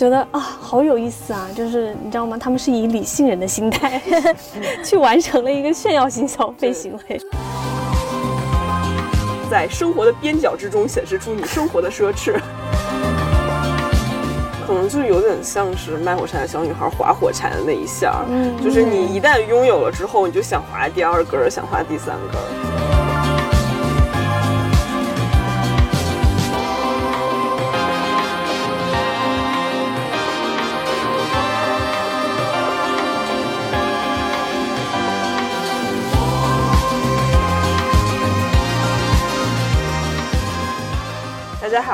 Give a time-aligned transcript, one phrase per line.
[0.00, 1.46] 就觉得啊，好有意思啊！
[1.54, 2.38] 就是你知道吗？
[2.38, 4.00] 他们是以理性人的心态
[4.82, 7.20] 去完成了一个炫耀型消费行为，
[9.50, 12.40] 在生活的边角之中显示出你生活的奢侈，
[14.66, 22.59] 可能就有点像是卖火柴的小女孩划火柴的那一下，嗯，就是你一旦拥有了之后，你就想划第二根，想划第三根。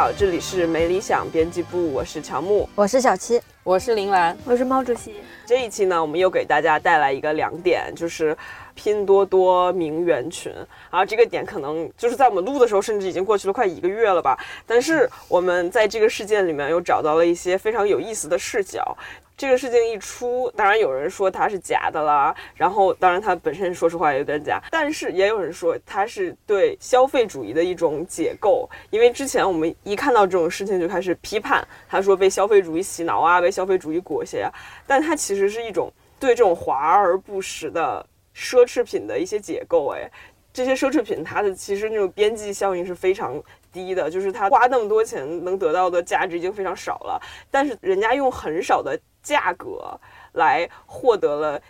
[0.07, 5.17] 好，这里是没理想编辑部，我是乔木，我是小七，我是林兰，我是毛主席。
[5.45, 8.37] 这一期呢，我们又给大家带来一个两点，就是
[8.77, 10.53] 拼多多名媛群。
[10.93, 14.39] 然后这个点可能就是在我们录的时候，甚至已经过去了快一个月了吧。
[14.65, 18.97] 但是我们在这个事件里面又找到了一些非常有意思的视角。
[19.37, 34.51] 这个事情一出，当然有人说它是假的啦，然后当然它本身说实话有点假，但是也有人说它是对消费主义的一种解构，因为之前我们一看到这种事情就开始批判，他说被消费主义洗脑啊，被消费主义裹挟啊，
[34.87, 40.11] 但它其实是一种对这种华而不实的奢侈品的一些解构，哎，
[40.51, 43.43] 这些奢侈品它的其实那种边际效应是非常。
[43.77, 50.01] 低的，就是他花那么多钱能得到的价值已经非常少了，但是人家用很少的价格
[50.33, 51.61] 来获得了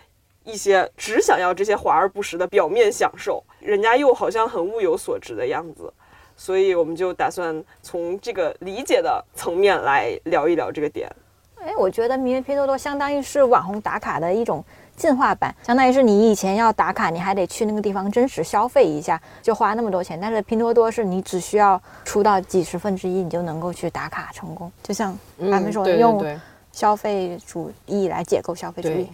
[0.44, 5.92] 一些只想要这些华而不实的表面享受，人家又好像很物有所值的样子，
[6.36, 11.10] 所以我们就打算从这个理解的层面来聊一聊这个点。
[11.56, 14.64] 哎，我觉得名媛拼多多相当于是网红打卡的一种。
[14.96, 20.18] 进化版相当于是你以前要打卡，你还得去那个地方真实消费一下，就花那么多钱。
[20.20, 24.72] 但是拼多多是你只需要出到几十分之一，你就能够去打卡成功。
[24.82, 26.24] 就像他们说，用
[26.72, 29.08] 消费主义来解构消费主义。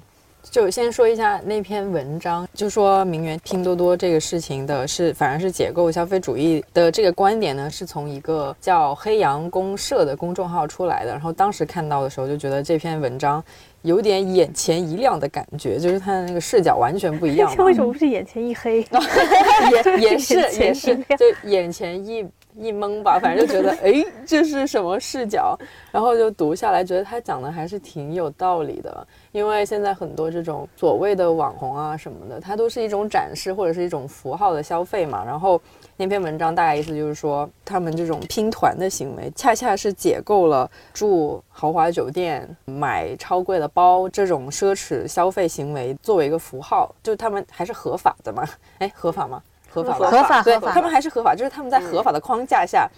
[0.51, 11.13] 就先说一下那篇文章，就说名媛拼多多这个事情的是，反而是解构消费主义的这个观点呢，是从一个叫黑羊公社的公众号出来的。
[11.13, 13.43] 然后当时看到的时候，就觉得这篇文章。
[13.83, 17.53] 有点眼前一亮的感觉，就是他的那个视角完全不一样。
[17.65, 18.85] 为什么不是眼前一黑？
[19.99, 22.25] 也也是也是， 就眼前一
[22.57, 25.59] 一懵吧，反正就觉得 哎，这是什么视角？
[25.91, 29.07] 然后就读下来，觉得他讲的还是挺有道理的。
[29.33, 35.61] 因为现在很多这种所谓的网红啊什么的，它都是一种展示或者是一种符号的消费嘛，然后。
[35.95, 48.43] 那篇文章大概意思就是说，他们这种拼团的行为，恰恰是解构了住豪华酒店、买超贵的包这种奢侈消费行为作为一个符号，就他们还是合法的嘛？
[48.79, 49.41] 哎，合法吗？
[49.73, 50.73] 合法，合法，合法。
[50.73, 52.89] 他们还是合法，就是他们在合法的框架下，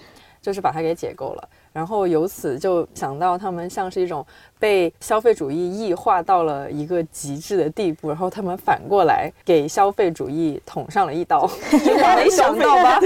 [0.42, 1.48] 就是把它给解构了。
[1.74, 4.24] 然后由此就想到，他们像是一种
[4.60, 11.50] 被消费主义异化到了一个极致的地步，然后他们反过来给消费主义捅上了一刀，
[12.16, 13.00] 没想到吧？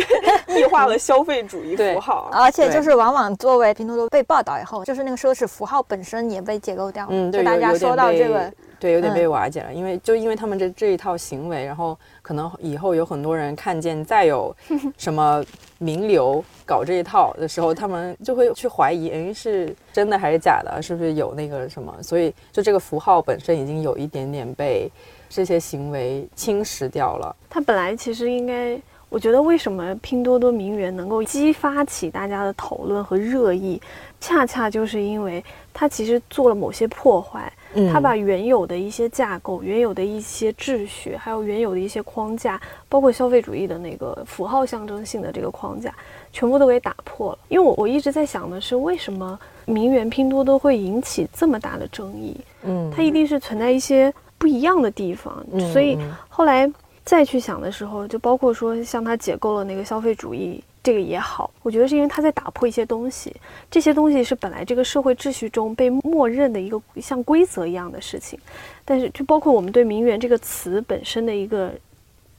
[0.48, 7.06] 异化了消费主义符号，而且就是往往作为拼多多被报道以后，就是那个奢侈符号本身也被解构掉。
[7.08, 14.54] 嗯，对，大家说到这个，对，有点被瓦解了，因为就因为他们这这一套行为，然后可能以后有很多人看见再有
[14.98, 15.42] 什么
[15.78, 16.44] 名流。
[16.68, 20.82] 搞这一套的时候，他们就会去怀疑，哎，是真的还是假的？
[20.82, 21.94] 是不是有那个什么？
[22.02, 24.90] 所以，就这个符号本身已经有一点点被
[25.28, 27.34] 这些行为侵蚀掉了。
[27.48, 28.76] 它本来其实应该，
[29.08, 33.80] 我觉得为什么拼多多名媛能够激发起大家的讨论和热议，
[34.20, 35.42] 恰恰就是因为
[35.72, 37.52] 它其实做了某些破坏。
[37.92, 42.58] 它把原有的一些架构、原有的一些秩序，还有原有的一些框架，
[42.88, 45.94] 包括消费主义的那个符号象征性的这个框架。
[46.38, 52.36] 全部都给打破了，因为我我一直在想的是，为什么名媛拼多多会引起这么大的争议？
[52.62, 55.44] 嗯，它一定是存在一些不一样的地方。
[55.72, 55.98] 所以
[56.28, 56.70] 后来
[57.04, 63.34] 再去想的时候，就包括说像它解构了那个消费主义这个也好，我觉得是因为它在打破一些东西，
[63.68, 68.38] 这些东西是本来这个社会秩序中被默认的一个像规则一样的事情，
[68.84, 71.72] 但是就包括我们对名媛这个词本身的一个。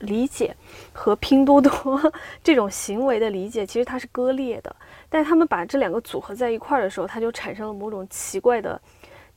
[0.00, 0.54] 理解
[0.92, 2.12] 和拼多多
[2.44, 4.74] 这种行为的理解，其实它是割裂的。
[5.08, 8.80] 但是他们把这两个组合在一块儿的时候，它就产生了某种奇怪的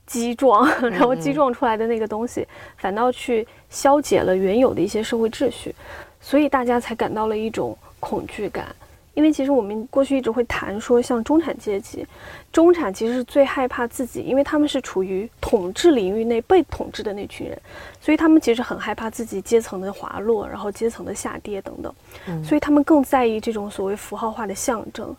[0.06, 2.46] 击撞， 然后击撞出来的那个东西，
[2.76, 5.74] 反倒去消解了原有的一些社会秩序，
[6.20, 8.74] 所以大家才感到了一种恐惧感。
[9.14, 12.06] 因为其实我们过去一直会谈说，像中产阶级，
[12.52, 17.58] 中产其实是最害怕自己，因为他们是处于统治领域内被统治的那群人，
[18.00, 25.14] 所以他们其实很害怕自己阶层的滑落，然后阶层的下跌等等，所以他们更在意这种所谓符号化的象征。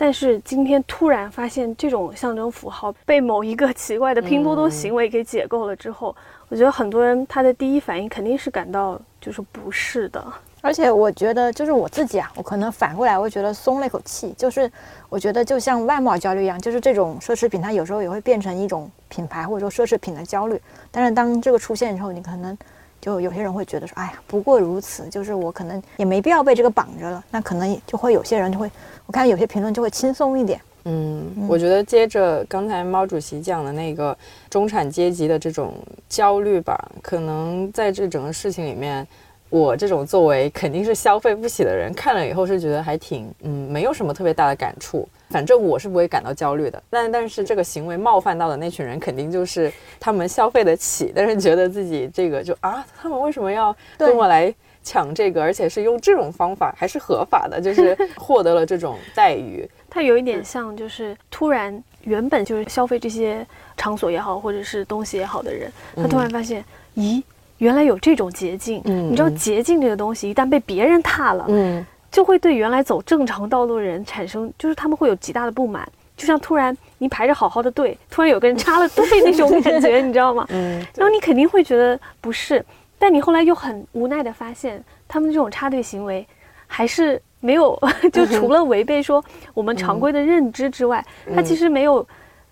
[0.00, 6.14] 但是今天突然发现这种象征符号被某一个奇怪的拼多多行为给解构了之后，
[6.48, 10.24] 我觉得很多人他的第一反应肯定是感到就是不适的。
[10.60, 14.34] 而且我觉得，就是我自己啊，我可能反过来，我觉得松了一口气。
[14.36, 14.70] 就是
[15.08, 20.60] 我觉得，就像外貌焦虑一样，就是这种奢侈品，它有时候也会变成一种品牌或者说奢侈品的焦虑。
[20.90, 22.58] 但是当这个出现之后，你可能
[23.00, 27.24] 就有些人会觉得说，哎呀，不过如此，就是我可能也没必要被这个绑着了。
[27.30, 28.68] 那可能就会有些人就会，
[29.06, 30.60] 我看有些评论就会轻松一点。
[30.84, 34.16] 嗯，我觉得接着刚才毛主席讲的那个
[34.50, 35.74] 中产阶级的这种
[36.08, 39.06] 焦虑吧，可能在这整个事情里面。
[39.50, 45.08] 我这种作为肯定是消费不起的人，看了以后是觉得还挺，嗯，没有什么特别大的感触。
[45.30, 46.82] 反正我是不会感到焦虑的。
[46.88, 55.42] 但但是这个行为冒犯到的那群人，肯定就是他们消费得起，但是觉得自己这个就啊，他们为什么要跟我来抢这个？
[55.42, 59.68] 而且是用这种方法，还是合法的，就是 获得了这种待遇。
[59.90, 63.46] 它有一点像，就是突然原本就是消费这些
[63.76, 66.64] 场所也好，或者是东西也好的人，他突然发现，
[66.96, 67.22] 咦？
[67.58, 80.46] 原来有这种捷径，你知道捷径这个东西一旦被别人踏了，嗯，就会对原来走正常道路的人产生，就是他们会有极大的不满，就像突然你排着好好的队，突然有个人插了队那种感觉，你知道吗？
[80.50, 82.64] 嗯，然后你肯定会觉得不是，
[82.98, 86.26] 但你后来又很无奈的发现，他们这种插队行为
[86.66, 87.76] 还是没有，
[88.12, 89.22] 就除了违背说
[89.52, 92.06] 我们常规的认知之外，它其实没有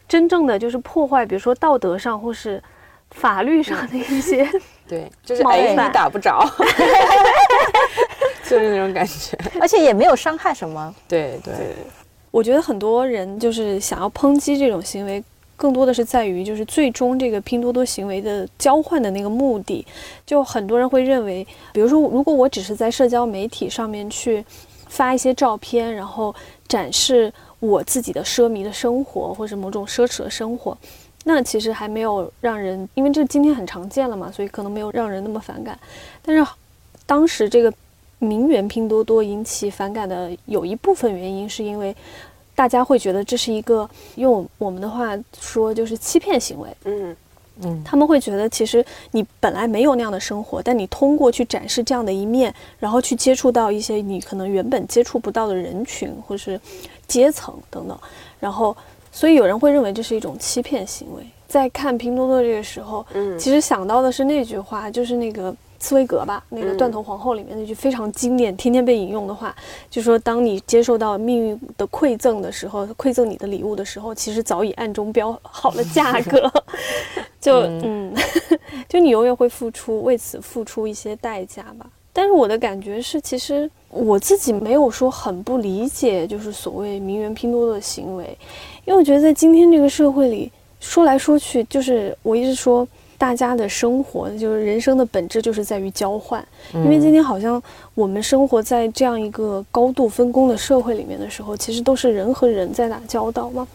[0.09, 2.61] 真正的就是破坏，比如说道德上或是
[3.13, 4.49] 法律上的一些。
[4.89, 6.49] 对，就是哎，你打不着，
[8.49, 10.95] 就是那种感觉，而且也没有伤害什么。
[11.09, 11.53] 对对，
[12.31, 15.23] 我觉得很多人就是想要抨击这种行为，
[15.57, 19.85] 更多的是在于就是最终这个拼多多行为的交换的那个目的。
[20.25, 24.45] 就很多人会认为，比如说，如果我只是在社交媒体上面去
[24.89, 26.35] 发一些照片，然后
[26.69, 30.77] 展示我自己的奢靡的生活，或者某种奢侈的生活。
[31.29, 35.77] 那其实还没有让人，因为这今天很常见了嘛，所以可能没有让人那么反感。
[36.23, 36.53] 但是
[37.05, 37.73] 当时这个
[38.21, 41.93] 名媛拼多多引起反感的有一部分原因，是因为
[42.55, 46.69] 大家会觉得这是一个用我们的话说就是欺骗行为。
[46.85, 47.17] 嗯
[47.63, 56.61] 嗯，他们会觉得其实你本来没有那样的生活，但你通过去展示这样的一面，然后去接触到一些你可能原本接触不到的人群或是
[57.09, 57.99] 阶层等等，
[58.39, 58.77] 然后。
[59.17, 61.23] 所以有人会认为这是一种欺骗行为。
[61.49, 69.57] 在看拼多多这个时候，嗯，其实想到的是那句话，就是那个茨威格吧，那个《断头皇后》里面那句非常经典、天天被引用的话，
[69.89, 76.53] 就说：当你接受到命运的馈赠的时候，馈赠你的礼物的时候，其实早已暗中标好了价格。
[77.41, 78.15] 就嗯，
[78.87, 81.87] 就你永远会付出，为此付出一些代价吧。
[82.13, 88.37] 但是我的感觉是，其实我自己没有说很不理解，就是所谓名媛拼多多的行为。
[88.85, 92.87] 因为我觉得在今天这个社会里，说来说去就是我一直说，
[93.19, 96.47] 大家的生活就是人生的本质就是在于交换。
[96.75, 97.61] 因为今天好像
[97.95, 103.67] 我们生活在这样一个高度分工的社会里面的时候，其实都是人和人在打交道嘛，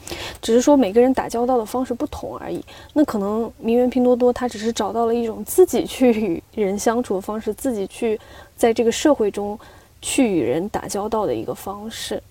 [0.42, 2.64] 只是说每个人打交道的方式不同而已。
[2.94, 8.20] 那可能名媛拼多多它只是找到了一种自己去与人相处的方式，自己去
[8.56, 9.60] 在这个社会中
[10.02, 12.22] 去与人打交道的一个方式。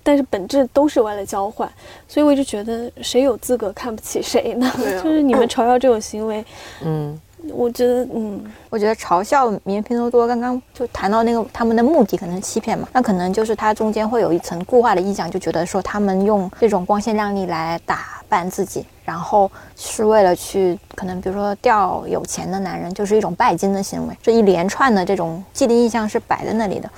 [0.00, 1.70] 但是本质都是为了交换，
[2.06, 4.72] 所以我一直觉得谁有资格看不起谁呢？
[5.02, 6.42] 就是你们嘲笑这种行为，
[6.82, 7.20] 嗯，
[7.52, 26.90] 我觉得，嗯，我觉得嘲笑名媛拼多多，刚刚就谈到那个他们的目的可能是欺骗嘛，那可能就是它中间会有一层固化的印象，就觉得说他们用这种光鲜亮丽来打扮自己，然后是为了去可能比如说钓有钱的男人，就是一种拜金的行为，这一连串的这种既定印象是摆在那里的。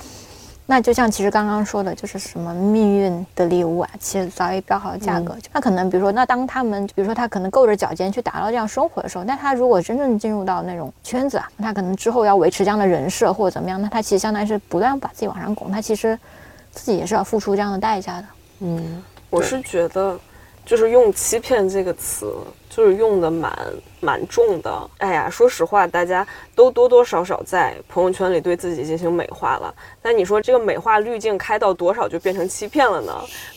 [0.67, 5.35] 那就像其实刚刚说的，就是什么命运的礼物啊，其实早已标好了价格。
[5.51, 16.17] 那可能比如说，那当他们比如说他可能够着脚尖去达到这样生活的时候，那他如果真正进入到那种圈子啊，他可能之后要维持这样的人设或者怎么样，那他其实相当于是不断把自己往上拱，他其实
[16.71, 18.25] 自己也是要付出这样的代价的。
[18.59, 20.17] 嗯，我是觉得。
[20.65, 22.33] 就是用“欺骗”这个词，
[22.69, 23.51] 就是用的蛮
[23.99, 24.89] 蛮重的。
[24.99, 26.25] 哎呀，说实话，大家
[26.55, 29.73] 都多多少少在朋友圈里对自己进行美化了。
[30.01, 33.13] 但你说这个美化滤镜开到多少就变成欺骗了呢？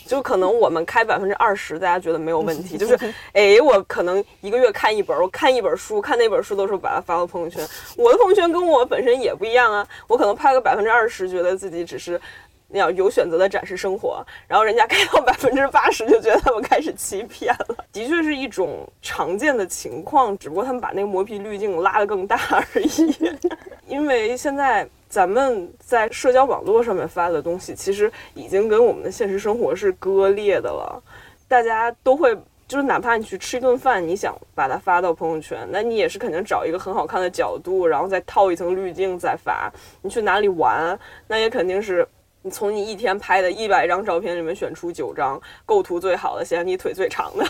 [0.06, 2.76] 就可能我们开百分之二十，大家觉得没有问题。
[2.78, 2.98] 就是，
[3.32, 7.66] 哎，我可能一个月看一本，我看一本书，看那本书的时候把它发到朋友圈。
[7.96, 9.86] 我的朋友圈跟我本身也不一样啊。
[10.08, 12.20] 我可能拍个百分之二十，觉得自己只是。
[12.68, 17.84] 那样有选择的展示生活，然后人家开到百分之八十，就觉得他们开始欺骗了。
[17.92, 23.14] 的确是一种常见的情况，只不过他们把那个磨皮滤镜拉得更大而已。
[23.86, 24.88] 因为现在。
[25.06, 31.00] 咱们在社交网络上面发的东西，其实已经跟我们的现实生活是割裂的了。
[31.46, 39.72] 大家都会，就是哪怕你去吃一顿饭，你想把它发到朋友圈，那你也是肯定找一个很好看的角度，然后再套一层滤镜再发。
[40.02, 42.04] 你去哪里玩，那也肯定是。
[42.46, 47.46] 你从你一天拍的一百张照片里面选出九张构图最好的，显得你腿最长的，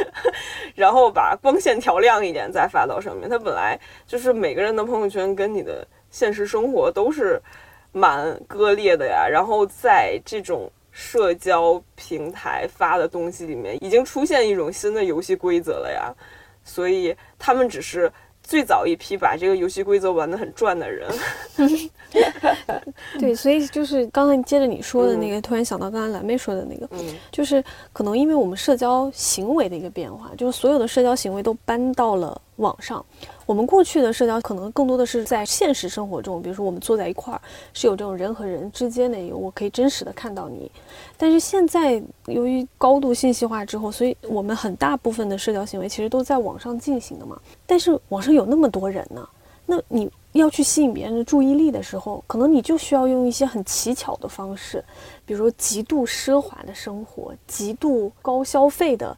[0.76, 3.26] 然后把光线调亮一点再发到上面。
[3.26, 7.40] 它本来就是每个人的朋友圈跟你的现实生活都是
[7.90, 9.26] 蛮割裂的呀。
[9.26, 16.14] 然后在这种社交平台发的东西里面，已经出现一种新的游戏规则了呀。
[16.62, 18.12] 所以他们只是。
[18.48, 21.06] 最早一批把这个游戏规则玩得很转的人，
[23.20, 26.88] 对，所以就是刚才接着你说的那个，突然想到刚才蓝妹说的那个，
[27.30, 27.62] 就是
[27.92, 33.04] 可能因为我们社交行为的一个变化，就是所有的社交行为都搬到了网上。
[33.44, 37.40] 我们过去的社交可能更多的是在现实生活中，比如说我们坐在一块儿，
[37.72, 40.70] 是有这种人和人之间的，我可以真实的看到你。
[41.16, 47.40] 但是现在由于高度信息化之后，所以我们很大部分的社交行为其实都在网上进行的嘛。
[47.66, 49.28] 但是网上有那么多人呢，
[49.64, 54.84] 那你要去吸引别人的注意力的时候，可能你就需要用一些很奇巧的方式，
[55.24, 59.16] 比如说极度奢华的生活、极度高消费的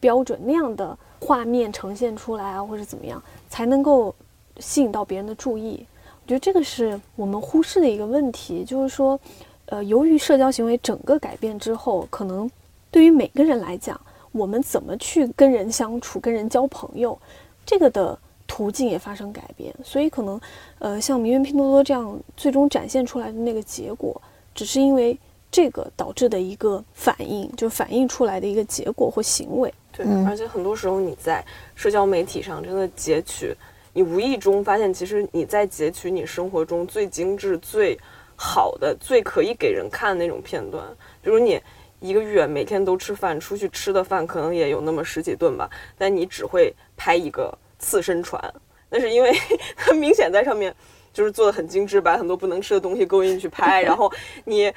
[0.00, 3.22] 标准那样的画面呈现出来啊，或者怎么样。
[3.48, 4.14] 才能够
[4.58, 5.84] 吸引到别人的注意，
[6.22, 8.64] 我觉得这个是我们忽视的一个问题。
[8.64, 9.18] 就是说，
[9.66, 12.48] 呃，由于社交行为整个改变之后，可能
[12.92, 14.00] 对于每个人来讲，
[14.30, 17.18] 我们怎么去跟人相处、跟人交朋友，
[17.66, 19.74] 这个的途径也发生改变。
[19.82, 20.40] 所以，可能
[20.78, 24.20] 呃，像名媛拼多多这样最终展现出来的那个结果，
[24.54, 25.18] 只是因为
[25.50, 29.74] 这个导致的一个反应，就反映出来的一个结果或行为。
[29.92, 31.44] 对，而且很多时候你在
[31.74, 33.54] 社交媒体上真的截取，
[33.92, 37.98] 你无意中发现，其实你在截取你生活中最精致、最
[38.36, 40.84] 好的、最可以给人看的那种片段。
[41.20, 41.60] 比如你
[41.98, 45.68] 一个月每天都吃饭，出去吃的饭可能也有那么十几顿吧，
[45.98, 48.42] 但你只会拍一个刺身船，
[48.88, 49.32] 那是因为
[49.76, 50.74] 它明显在上面
[51.12, 54.10] 就是做的很精致，把很多不能吃的东西勾进去拍， 然后
[54.44, 54.72] 你。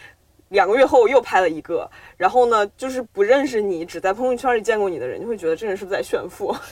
[0.53, 6.55] 两个月后又拍了一个，然后呢，就是不认识你，只在朋友圈里见过你的人，就会觉得这人是不是在炫富？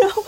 [0.00, 0.22] 然后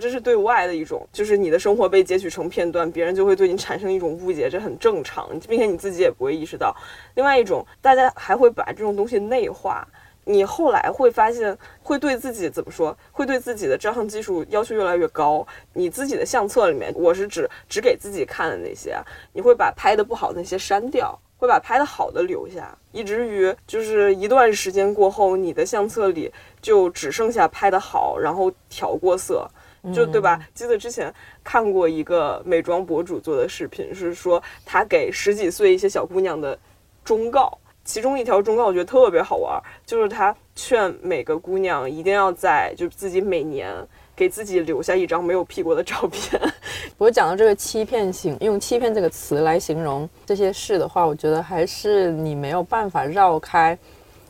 [0.00, 6.74] 这是对外的一种，就是你的生活被截取成片段，别人就会对你产生一种误解，这很正常，并且你自己也不会意识到。
[7.14, 9.86] 另外一种，大家还会把这种东西内化，
[10.24, 12.96] 你后来会发现，会对自己怎么说？
[13.12, 15.46] 会对自己的照相技术要求越来越高。
[15.72, 18.96] 你自己的相册里面，我是指只给自己看的那些，
[19.32, 21.16] 你会把拍的不好的那些删掉。
[21.40, 26.30] 会把拍的好的留下，以至于就是一段时间过后，你的相册里
[26.60, 29.48] 就只剩下拍的好，然后调过色，
[29.94, 30.38] 就对吧？
[30.52, 36.58] 记得之前看过一个美妆博主做的视频，是说他给十几岁一些小姑娘的
[37.02, 37.56] 忠告，
[37.86, 43.74] 其中一条忠告我觉得特别好玩，就是他劝每个姑娘一定要在就自己每年。
[44.20, 46.38] 给自己留下一张没有 P 过的照片。
[46.98, 53.78] 我讲到这个欺骗性，用欺骗这个词来形容这些事的话，我觉得还是你没有办法绕开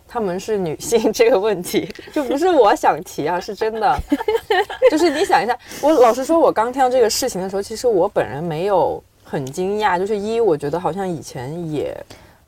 [0.06, 1.92] 他们是女性这个问题。
[2.14, 3.98] 就不是我想提啊，是真的。
[4.92, 9.98] 就是你想一下，我老实说，我刚听到这个事情的时候，其实我本人没有很惊讶。
[9.98, 11.92] 就是一，我觉得好像以前也。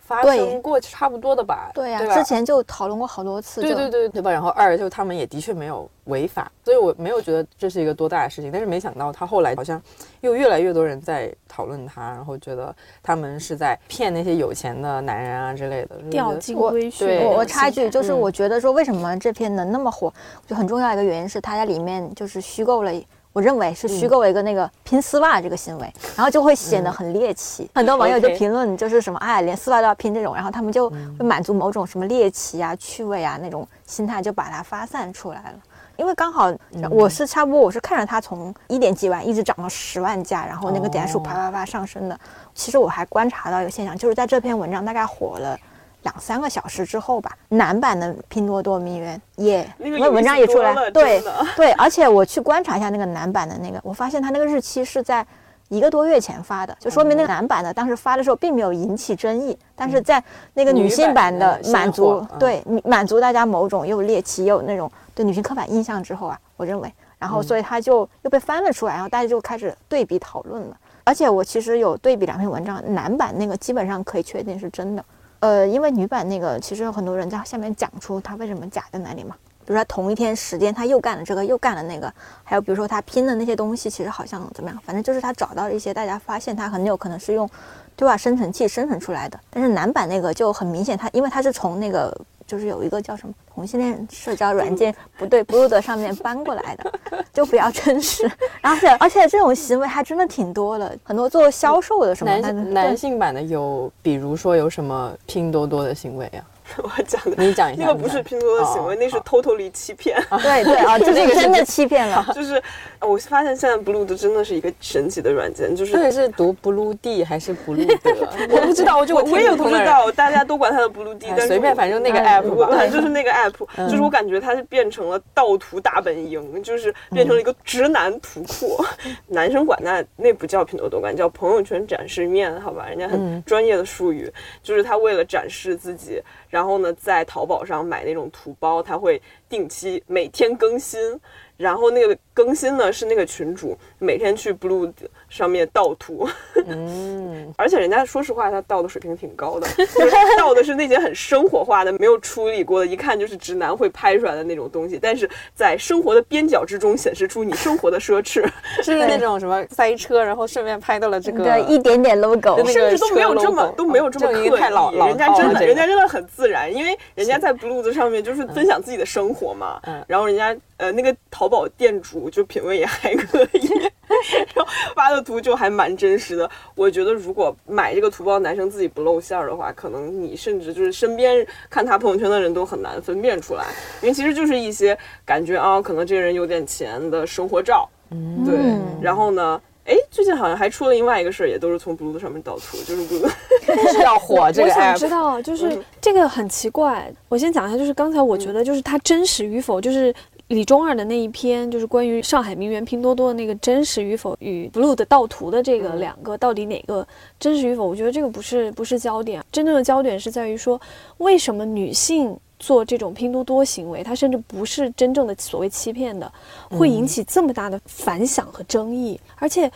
[0.04, 4.30] 发生过差不多的吧，对呀，之前就讨论过好多次，对对对对吧？
[4.30, 8.50] 然后二就他们也的确没有违法，所以我没有觉得这是一个多大的事情。
[8.50, 9.80] 但是没想到他后来好像
[10.20, 17.24] 又越来越多人在讨论他，然后觉得他们是在骗那些有钱的男人啊之类的，钓金龟婿。
[17.24, 20.12] 我我插一句，就是我觉得说为什么这篇能那么火，
[20.46, 22.92] 就很重要一个原因是他在里面就是虚构了。
[23.32, 27.70] 我认为是虚构一个那个拼丝袜这个行为，然后就会显得很猎奇。
[27.74, 35.54] 很多网友就评论，就是什么哎，连丝袜都要拼这种，然后他们就会满足某种什么猎奇啊、趣味啊那种心态，就把它发散出来了。
[35.96, 36.52] 因为刚好
[36.90, 42.18] 我是差不多，我是看着它从一点几万一直涨到十万加，然后那个点数啪啪啪上升的。
[42.54, 45.58] 其实我还观察到一个现象，就是在这篇文章大概火了。
[46.02, 51.22] 两三个小时之后吧，男版的拼多多名媛也，因为文章也出来，对
[51.56, 55.26] 对，而且我去观察一下那个男版的那个，我发现他那个日期是在
[55.68, 60.22] 一个多月前发的，就说明那个男版的当时发的时候并没有引起争议，但是在
[60.54, 75.04] 那个女性版的满足对满足大家某种又猎奇又那种对女性刻板印象之后啊，我认为，然后所以他就又被翻了出来，然后大家就开始对比讨论了，而且我其实有对比两篇文章，男版那个基本上可以确定是真的。
[75.42, 79.34] 呃，因为女版那个其实有很多人在下面讲出她为什么假在哪里嘛，
[79.66, 82.12] 比如说同一天时间他又干了这个又干了那个，
[82.44, 87.48] 还有比如说他拼的那些东西，其实好像怎么样，反正就是他找到了一些大家发现他很有可能是用
[87.96, 89.36] 对话生成器生成出来的。
[89.50, 92.16] 但是男版那个就很明显，他因为他是从那个
[92.52, 96.92] 就是有一个叫什么同性恋社交软件不对 Blue 的上面搬过来的，
[97.32, 98.30] 就比较真实。
[98.60, 106.44] 而且而且这种行为还真的挺多的，很多做销售的什么男男性版的有，比如说有什么拼多多的行为啊？
[106.82, 107.82] 我讲的，你讲一下。
[107.84, 110.16] 那个不是拼多多的行为，那是偷偷离欺骗。
[110.42, 112.24] 对对啊， 这是真的欺骗了。
[112.34, 112.62] 就是
[113.00, 118.28] 我发现现在 Blue 的真的是一个神奇的软件，就是到底是读 Blue D 还是 Blue 的？
[118.50, 128.84] 我不知道，我就我也不知道，大家都管它的 Blue D，但随便，反正那个 app 吧，就是那个 app，就是我感觉它是变成了盗图大本营，就是变成了一个直男图库。
[129.28, 134.30] 男生管那那不叫拼多多，管叫朋友圈展示面，好吧，人家很专业的术语，
[134.62, 136.22] 就是他为了展示自己。
[136.52, 141.18] 然后呢，在淘宝上买那种图包，它会定期每天更新。
[141.56, 144.92] 然后那个更新呢，是那个群主每天去 Blue
[145.32, 146.28] 上面盗图。
[146.66, 149.66] 嗯， 而且人家说实话，他盗的水平挺高的，
[150.38, 154.98] 盗的是那些很生活化的、没有处理过的，一看就是直男会拍出来的那种东西。
[155.00, 158.46] 但是在生活的边角之中，显示出你生活的奢侈，
[158.84, 169.80] 是那种什么塞车，然后顺便拍到了这个对一点点 logo，甚至都没有这么都没有这么刻意，人家真的人家真的很自然，因为人家在 Blue 上面就是分享自己的生活嘛。
[169.84, 173.68] 嗯，然后人家呃那个淘宝店主就品味也还可以，
[174.52, 176.50] 然后发的图就还蛮真实的。
[176.74, 183.64] 我觉得如果买这个图包，男生自己不露馅儿的话，可能你甚至就是身边看他朋友圈的人都很难分辨出来，
[184.02, 187.88] 因为其实就是一些感觉啊，可能这个人有点钱的生活照。
[188.10, 188.56] 嗯，对。
[189.00, 189.60] 然后呢？
[189.84, 193.28] 哎，最近好像还出了另外一个事儿，也都是从 Blue 上面盗图，就是 Blue
[193.90, 194.68] 是要火这个。
[194.68, 197.12] 我想知道，就是这个很奇怪。
[197.28, 200.14] 我先讲一下，就是刚才我觉得，就是它真实与否，就是
[200.54, 207.06] 李中二的那一篇，就是关于上海名媛拼多多的那个真实与否与 Blue 的盗图的这个两个，到底哪个
[207.40, 207.86] 真实与否？
[207.86, 210.80] 我觉得这个不是不是焦点，真正的焦点是在于说，
[211.18, 212.38] 为什么女性。
[212.58, 216.32] 做这种拼多多行为，它甚至不是真正的所谓欺骗的，
[216.70, 219.68] 会引起这么大的反响和争议，而且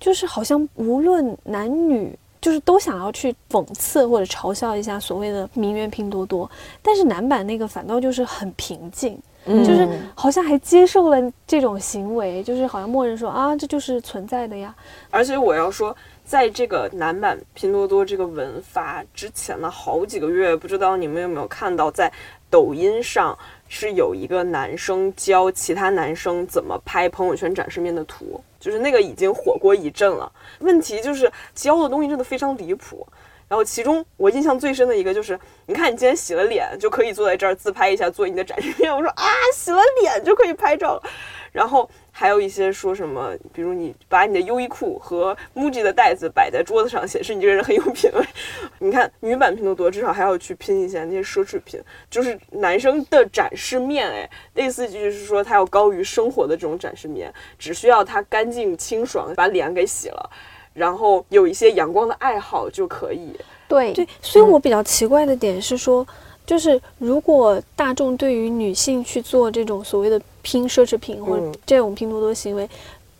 [0.00, 6.50] 就是好像无论男女，就是都想要去讽刺或者嘲笑一下所谓的名媛拼多多，
[6.82, 9.16] 但是男版那个反倒就是很平静，
[9.46, 14.74] 就是好像还接受了这种行为，就是好像默认说啊，这就是存在的呀。
[15.10, 15.96] 而且我要说。
[16.24, 22.10] 在这个男版拼多多这个文发之前的好几个月，不知道你们有没有看到，在
[22.48, 23.36] 抖音上
[23.68, 30.30] 是有一个男生教其他男生怎么拍朋友圈展示面的图，就是那个已经火过一阵了。
[30.60, 33.06] 问题就是教的东西真的非常离谱。
[33.52, 38.90] 然后其中我印象最深的一个就是，你看你今天洗了脸就可以坐在这儿自拍一下做你的展示面。
[38.90, 41.02] 我说啊，洗了脸就可以拍照了。
[41.52, 41.90] 然后。
[42.14, 48.22] 还有一些说什么，比如你把你的优衣库和 MUJI 的袋子摆在桌子上，显示你这个人很有品味。
[48.80, 60.30] 你看女版拼多多，至少还要去拼一下那些奢侈品，就是男生的展示面，哎，类似就是说他要高于生活的这种展示面，只需要他干净清爽，把脸给洗了，
[60.74, 63.28] 然后有一些阳光的爱好就可以。
[63.68, 66.06] 对对，所以我比较奇怪的点是说。
[66.44, 72.68] 就是如果大众对于女性去做这种所谓的拼奢侈品或者这种拼多多行为，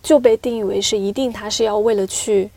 [0.03, 2.51] 就被定义为是一定他是要为了去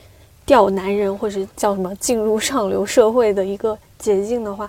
[0.43, 4.67] 钓男人或者叫什么进入上流社会的一个捷径的话，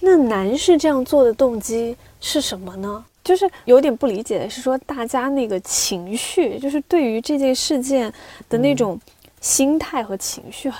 [0.00, 3.02] 那男士这样做的动机是什么呢？
[3.24, 8.12] 就是有点不理解的是说，大家那个情绪，就是对于这件事件
[8.50, 9.00] 的那种
[9.40, 10.70] 心态和情绪，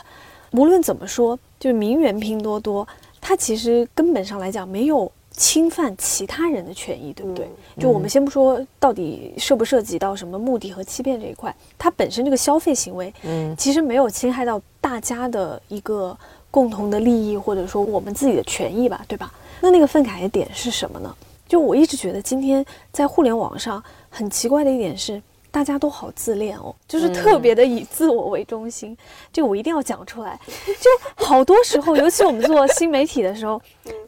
[0.53, 2.87] 无论怎么说，就是名媛拼多多。
[3.21, 7.49] 它其实根本上来讲没有侵犯其他人的权益，对不对？
[7.79, 16.17] 就我们先不说到底涉不涉及到什么目的和欺骗这一块，它本身这个消费行为，嗯，其实没有侵害到大家的一个
[16.51, 19.33] 共同的利益，或者说我们自己的权益吧，对吧？
[19.61, 21.15] 那那个愤慨的点是什么呢？
[21.49, 25.21] 就我一直觉得今天在互联网上很奇怪的一点是。
[25.51, 28.97] 大家都好自恋哦，就是特别的以自我为中心，
[29.33, 30.39] 这个我一定要讲出来。
[30.79, 33.61] 就好多时候，尤其我们做新媒体的时候，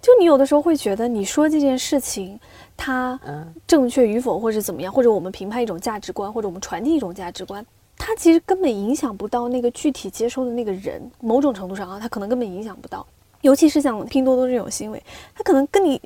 [0.03, 2.39] 就你有的时候会觉得你说这件事情
[2.77, 3.19] 它
[3.67, 7.65] 正确与否，或者怎么样，或者我们评判一种价值观，或者我们传递一种价值观，
[7.97, 11.11] 它其实根本影响不到那个具体接收的那个人。
[11.21, 13.07] 某种程度上啊，它可能根本影响不到。
[13.41, 15.03] 尤其是像拼多多这种行为，
[15.35, 16.01] 它可能跟你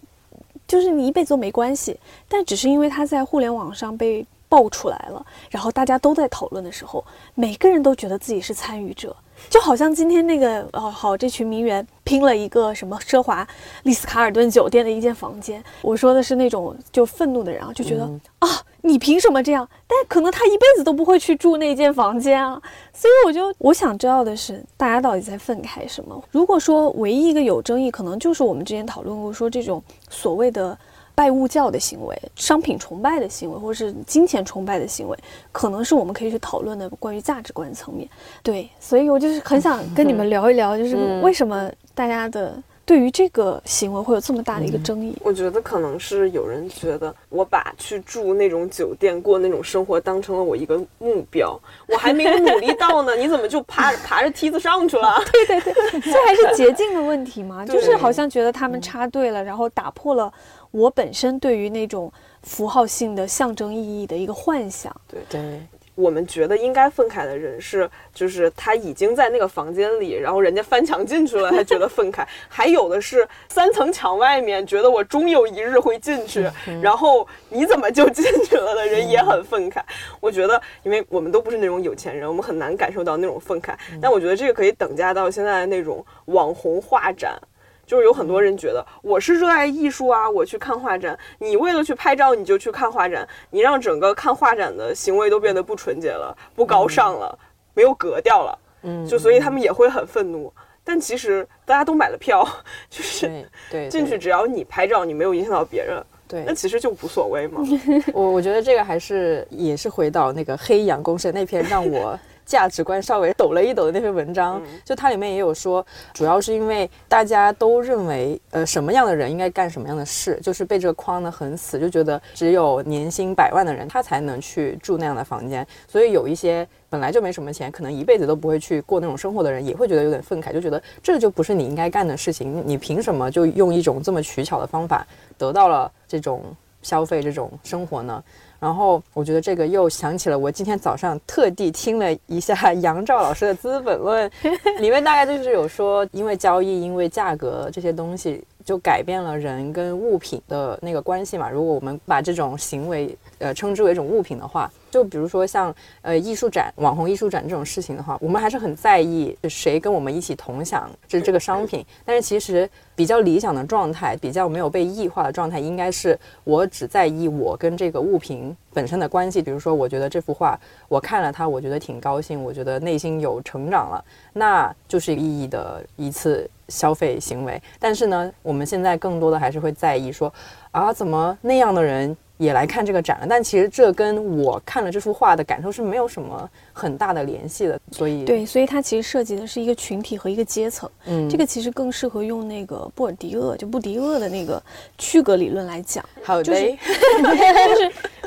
[0.68, 4.24] 就是你一辈子都没关系，但只是因为它在互联网上被。
[4.54, 9.16] 爆出来了，然后大家都在讨论的时候，每个人都觉得自己是参与者，
[9.50, 13.44] 就好像今天那个哦，好，这群名媛拼了一个什么奢华
[13.82, 15.60] 丽思卡尔顿酒店的一间房间。
[15.82, 18.04] 我说的是那种就愤怒的人啊，就觉得
[18.38, 18.48] 啊，
[18.82, 19.68] 你凭什么这样？
[19.88, 22.62] 但可能他一辈子都不会去住那间房间啊。
[22.92, 26.22] 所以我就我想知道的是，大家到底在愤慨什么？
[26.30, 30.78] 如果说唯一一个有争议，可能就是我们之前讨论过说这种所谓的。
[31.14, 35.16] 拜物教的行为、商品崇拜的行为，或者是金钱崇拜的行为，
[35.52, 38.08] 可能是我们可以去讨论的关于价值观层面。
[38.42, 45.16] 对，所以我就是很想跟你们聊一聊，就是为什么大家的对于这个行为会有这么大的一个争议？
[45.22, 55.14] 我觉得可能是有人觉得我把去住那种酒店、过那种生活当成了我一个目标， 我还没有努力到呢，你怎么就爬 爬着梯子上去了？
[55.32, 57.64] 对 对对，这还是捷径的问题吗？
[57.64, 60.32] 就是好像觉得他们插队了，然后打破了。
[60.74, 65.60] 我本身对于那种符号性的象征意义的一个幻想，对对，
[65.94, 76.44] 我们觉得应该愤慨的人是，就是他已经在那个房间里，然后人家翻墙进去了，他觉得愤慨； 还有的是三层墙外面，觉得我终有一日会进去，
[76.82, 79.80] 然后你怎么就进去了的人也很愤慨。
[80.18, 83.76] 我觉得，因为我们都不是那种有钱人，我们很难感受到那种愤慨。
[84.02, 87.40] 但我觉得这个可以等价到现在的那种网红画展。
[87.86, 91.18] 就是有很多人觉得我是热爱艺术啊，我去看画展。
[91.38, 97.38] 你为了去拍照，你就去看画展，你让整个看画展的行为都变得不纯洁了，不高尚了，
[97.74, 98.58] 没有格调了。
[98.82, 100.52] 嗯，就所以他们也会很愤怒。
[100.82, 102.46] 但其实大家都买了票，
[102.90, 107.62] 就是对进去，只要你拍照，你没有影响到别人，对，那其实就无所谓嘛。
[108.12, 112.18] 我我觉得这个还是也是回到那个黑羊公社那篇让我。
[112.44, 135.06] 价值观稍微抖了一抖的那篇文章，就它里面也有说，主要是因为大家都认为，呃，什么样的人应该干什么样的事，就是被这个框得很死，就觉得只有年薪百万的人他才能去住那样的房间，所以有一些本来就没什么钱，可能一辈子都不会去过那种生活的人，也会觉得有点愤慨，就觉得这就不是你应该干的事情，你凭什么就用一种这么取巧的方法
[135.38, 136.42] 得到了这种
[136.82, 138.22] 消费、这种生活呢？
[138.64, 144.26] 然后我觉得这个又想起了我今天早上特地听了一下杨照老师的《资本论》，
[144.80, 151.50] 里面大概就是有说，因为交易，因为价格这些东西，就改变了人跟物品的那个关系嘛。
[151.50, 154.72] 如果我们把这种行为呃称之为一种物品的话。
[154.94, 161.84] 就比如说像呃艺术展、网红艺术展这种事情的话，我们还是很在意谁跟我们一起同享这这个商品。
[162.04, 169.42] 但是其实比较理想的状态，比较没有被异化的状态，应该是我只在意我跟这个物品本身的关系。
[169.42, 177.60] 比如说，我觉得这幅画我看了它，我觉得挺高兴，我觉得内心有成长了，那就是意义的一次消费行为。
[177.80, 180.32] 但是呢，我们现在更多的还是会在意说
[180.70, 182.16] 啊，怎么那样的人。
[182.36, 194.60] 也来看这个展了，但其实这跟我看了这幅画的感受是没有什么很大的联系的，所以对，所以它其实涉及的是一个群体和一个阶层，嗯，这个其实更适合用那个布尔迪厄就布迪厄的那个
[194.98, 196.76] 区隔理论来讲，好的， 就是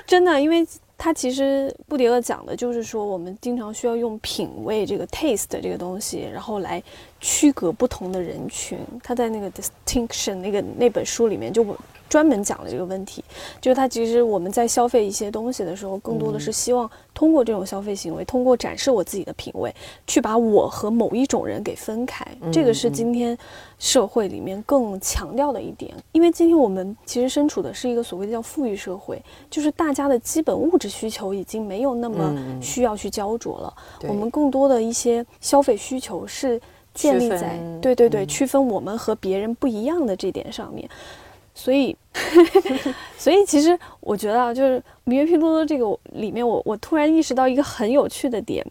[0.06, 0.65] 真的，因为
[0.98, 6.82] 他其实布迪厄讲的就是说，我们经常需要用品味这个 taste 这个东西，然后来
[7.20, 8.80] 区隔不同的人群。
[9.04, 11.76] 他在那个 distinction 那个那本书里面就。
[12.10, 13.24] 专门讲了这个问题，
[13.62, 19.74] 就是它其实我们在消费一些东西的时候，更多的是希望通过这种消费行为，通过展示我自己的品味，
[20.06, 22.26] 去把我和某一种人给分开。
[22.52, 23.38] 这个是今天
[23.80, 25.93] 社会里面更强调的一点。
[26.12, 33.74] 因为今天我们其实身处的是一个所谓的叫富裕社会，就是大家的基本物质需求已经没有那么需要去焦灼了。
[34.08, 36.60] 我们更多的一些消费需求是
[36.93, 40.89] 建立在对对对区分我们和别人不一样的这点上面。
[41.60, 41.98] 所以，
[43.17, 48.63] 所以其实我觉得啊，就是名媛拼多多这个里面，我我突然意识到一个很有趣的点，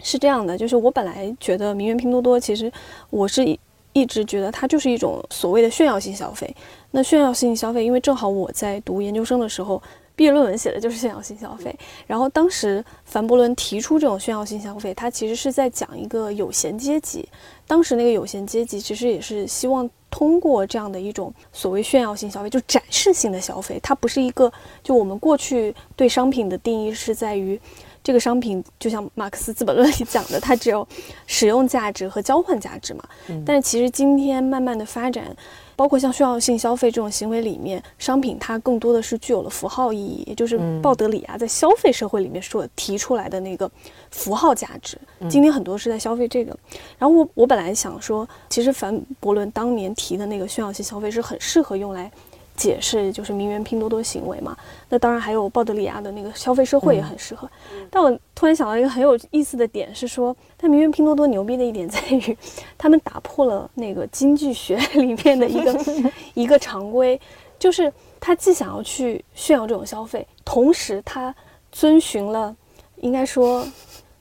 [0.00, 2.70] 是这样的，就是我本来觉得名媛拼多多，其实
[3.10, 3.56] 我是
[3.92, 6.52] 一直觉得它就是一种所谓的炫耀性消费。
[6.90, 9.80] 那炫耀性消费，因为正好我在读研究生的时候，
[10.16, 11.72] 毕业论文写的就是炫耀性消费。
[12.04, 17.28] 然后当时凡伯伦提出这种炫耀性消费，他其实是在讲一个有闲阶级。
[17.68, 19.88] 当时那个有闲阶级其实也是希望。
[20.14, 27.60] 通过这样的一种所谓炫耀性消费，就展示性的消费，它不是一个就我们过去对商品的定义是在于
[28.04, 30.86] 这个商品，就像马克思《资本论》里讲的，它只有
[31.26, 33.02] 使用价值和交换价值嘛。
[33.44, 35.34] 但是其实今天慢慢的发展。
[35.76, 43.68] 包括像炫耀性消费这种行为里面，商品它更多的是具有了符号意义，也就是鲍德里亚在消费社会里面所提出来的那个
[44.12, 44.96] 符号价值。
[45.28, 46.56] 今天很多是在消费这个。
[46.96, 52.08] 然后我我本来想说，其实凡伯伦当年提的那个炫耀性消费是很适合用来
[52.56, 54.56] 解释就是名媛拼多多行为嘛。
[54.88, 57.48] 那当然还有鲍德里亚的那个消费社会也很适合。
[57.90, 62.36] 但我突然想到一个很有意思的点是说，但名媛拼多多牛逼的一点在于，
[62.78, 65.84] 他们打破了那个经济学里面的一个
[66.34, 67.20] 一个常规，
[67.58, 71.34] 就是他既想要去炫耀这种消费，同时他
[71.72, 72.54] 遵循了，
[72.96, 73.66] 应该说。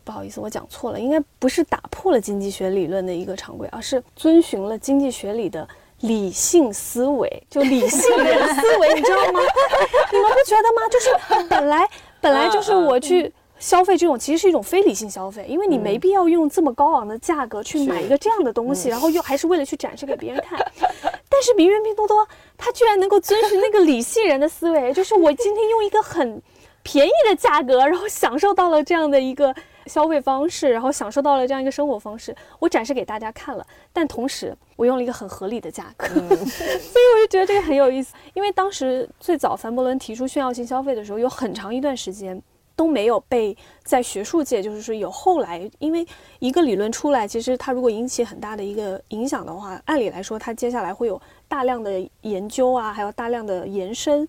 [0.05, 5.65] 不好意思，我讲错了，应该不是打破了经济学理论的一个常规，而是遵循了经济学里的
[6.03, 9.39] 理性思维，就理性人思维，你知道吗？
[10.11, 10.87] 你们不觉得吗？
[10.91, 11.09] 就是
[11.49, 11.87] 本来
[12.21, 20.59] 本来就是我去消费这种，其实是一种非理性消费，因为你没必要用这么高昂的价格去买一个这样的东西，然后又还是为了去展示给别人看。
[21.29, 26.41] 但是名媛拼多多，它居然能够遵循那个理性人的思维，就是我今天用一个很
[26.83, 29.55] 便宜的价格，然后享受到了这样的一个。
[29.85, 38.13] 消费方式，然后享受到了这样一个生活方式，我展示给大家看了，但同时我用了一个很合理的价格， 所以我就觉得这个很有意思。
[38.33, 42.41] 因为当时最早凡伯伦提出炫耀性消费的时候，有很长一段时间
[42.75, 46.05] 都没有被在学术界，就是说有后来，因为
[46.39, 54.27] 一个理论出来，其实它如果引起很大的一个影响的话，按理来说它接下来会有大量的研究啊，还有大量的延伸，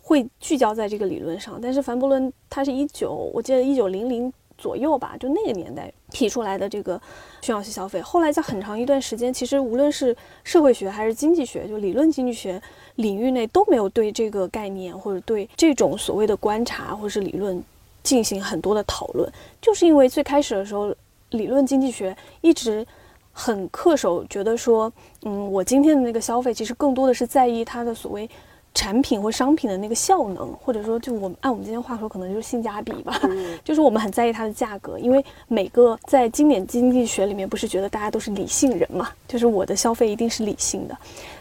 [0.00, 1.60] 会聚焦在这个理论上。
[1.60, 4.32] 但是凡伯伦他是一九，我记得一九零零。
[4.56, 7.00] 左右吧，就那个年代提出来的这个
[7.42, 12.60] 炫耀性消费，后来在很长一段时间，其实无论是社会学还是经济学，就理论经济学
[12.96, 17.62] 领域内都没有对这个概念或者对这种所谓的观察或者是理论
[18.02, 20.94] 进行很多的讨论，就是因为最开始的时候，
[21.30, 22.86] 理论经济学一直
[23.32, 28.28] 很恪守，觉得说，嗯，我今天的那个消费其实更多的是在意它的所谓。
[28.74, 33.18] 产品或商品的那个效能，或者说，就我们按我们今天话说，可能就是性价比吧。
[33.64, 39.08] 就是我们很在意它的价格，因为每个在经典经济学里面，不是觉得大家都是理性人嘛？
[39.28, 40.98] 就是我的消费一定是理性的。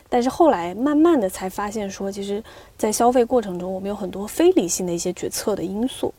[0.07, 2.41] 但是后来慢慢的才发现，说其实，
[2.77, 6.13] 在消费过程中，我们有很多非理性的一些决策的因素。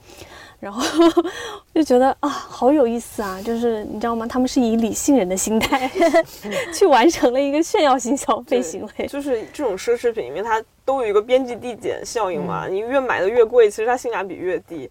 [0.64, 0.82] 然后
[1.74, 3.38] 就觉得啊，好有意思啊！
[3.44, 4.26] 就是你知道吗？
[4.26, 5.90] 他们是以理性人的心态
[6.72, 9.06] 去完成了一个炫耀型消费行为。
[9.06, 14.88] 就是这种奢侈品，因为它都有一个边际递减效应嘛，你越买的越贵，其实它性价比越低。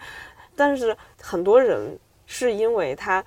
[0.56, 3.24] 但是很多人是因为他。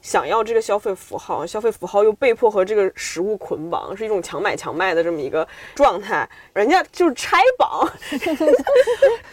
[0.00, 6.28] 想要这个消费符号，消费符号又被迫和这个食物捆绑，是一种强买强卖的这么一个状态。
[6.54, 7.88] 人家就是拆绑，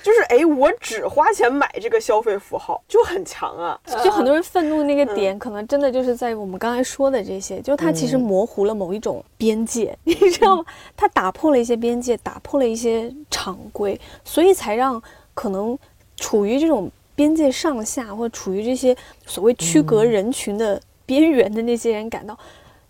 [0.03, 3.79] 就是哎，我只花钱买这个消费符号就很强啊。
[4.03, 10.65] 就很多人愤怒的那个点，可能真的就是在我们刚才说的这些，就它其实模糊了某一种边界， 你知道吗？
[10.97, 15.01] 它打破了一些边界，打破了一些常规，所以才让
[15.33, 15.77] 可能
[16.17, 16.91] 处于这种。
[17.15, 22.37] 边界上下，或处于这些所谓区隔人群的边缘的那些人感到，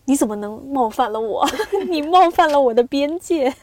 [0.06, 1.48] 你怎么能冒犯了我？
[1.90, 3.54] 你冒犯了我的边界。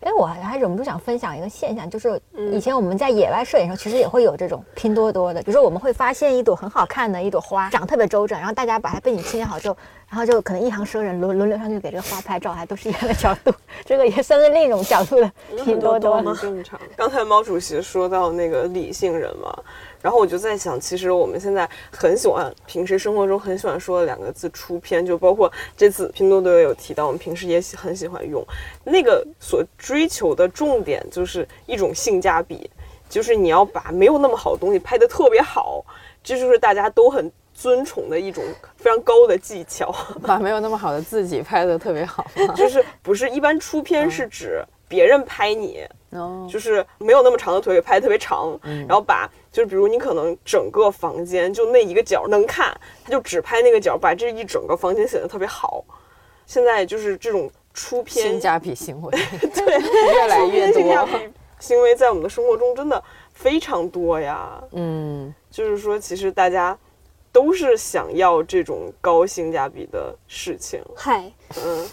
[0.00, 2.18] 哎，我还忍不住想分享一个现象，就是
[2.54, 9.76] 以前我们在野外摄影的时候，其实也会有这种拼多多的，比如说我们会发现一朵很好看的一朵花，长特别周正，然后大家把它背景清理好之后，
[10.10, 13.54] 然后就可能一行生人轮轮流上去给这个花拍照，还都是一样的角度，
[13.86, 15.32] 这个也算是另一种角度的
[15.64, 16.36] 拼多多吗？
[16.42, 16.78] 正常。
[16.96, 19.56] 刚才毛主席说到那个理性人嘛。
[20.02, 28.42] 然后我就在想，其实我们现在很喜欢，平时生活中很喜欢说的两个字“出片”，就包括这次拼多多也有提到，我们平时也很喜欢用。
[28.82, 32.70] 那个所追求的重点就是一种性价比，
[33.10, 35.84] 就是你要把没有那么好的东西拍得特别好，
[36.24, 38.42] 这就是大家都很尊崇的一种
[38.76, 39.94] 非常高的技巧。
[40.26, 45.86] 把没有那么好的自己拍得特别好， 就是不是一般出片是指别人拍你。
[46.12, 55.84] 哦，就是没有那么长的腿，拍特别长，然后把就是比如你可能整个房间就那一个角能看，他就只拍那个角，把这一整个房间显得特别好。
[56.46, 59.10] 现在就是这种出片性价比行为，
[59.54, 59.78] 对，
[60.14, 61.06] 越来越多。
[61.60, 63.00] 行为在我们的生活中真的
[63.34, 64.60] 非常多呀。
[64.72, 66.76] 嗯，就是说其实大家
[67.32, 70.82] 都是想要这种高性价比的事情。
[70.96, 71.86] 嗨，嗯。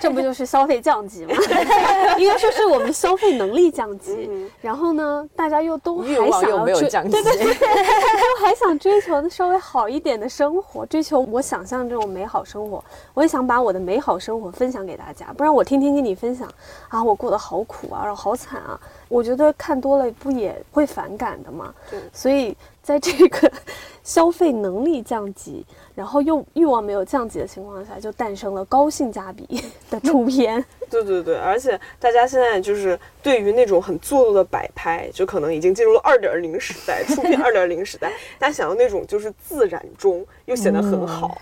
[0.00, 1.34] 这不就是消费降级吗？
[2.16, 4.48] 应该说是我们消费能力降级。
[4.60, 12.84] 然后呢，大家又都还想要追，对对对，都还想追求稍微好一点的生活，追求我想象这种美好生活。
[13.14, 16.48] 我也想把我的美好生活分享给大家，不然我天天跟你分享
[16.88, 21.74] 啊，我过得好苦啊，然后好惨啊，我觉得看多了不也会反感的吗？
[21.90, 22.56] 对，所以
[22.90, 23.52] 在这个
[24.02, 30.64] 消费能力降级，然后又欲望没有降级的情况下，就诞生了高性价比 的出片。
[30.90, 38.10] 对对对，而且大家现在就是对于那种很做作的摆拍，就可能已经进入了二点零时代，出片二点零时代。
[38.40, 41.38] 大家想要那种就是自然中又显得很好，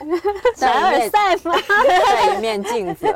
[0.55, 1.55] 凡尔赛吗？
[2.07, 3.07] 在一面镜子，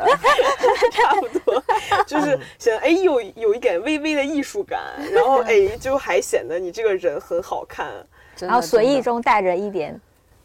[0.93, 1.63] 差不多，
[2.07, 4.81] 就是显得哎有有一点微微的艺术感，
[5.13, 7.91] 然后哎就还显得你这个人很好看，
[8.47, 10.01] 然后随意中带着一点。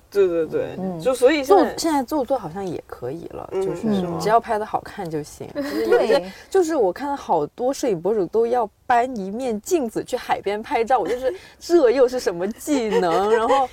[0.10, 3.82] 对对对，就所以做现在做做好像也可以了，就是
[4.22, 5.46] 只要拍的好看就行。
[5.54, 13.30] 就是有些就是我看到好多摄影博主都要搬一面镜子去海边拍照，我就是这又是什么技能？
[13.36, 13.68] 然后，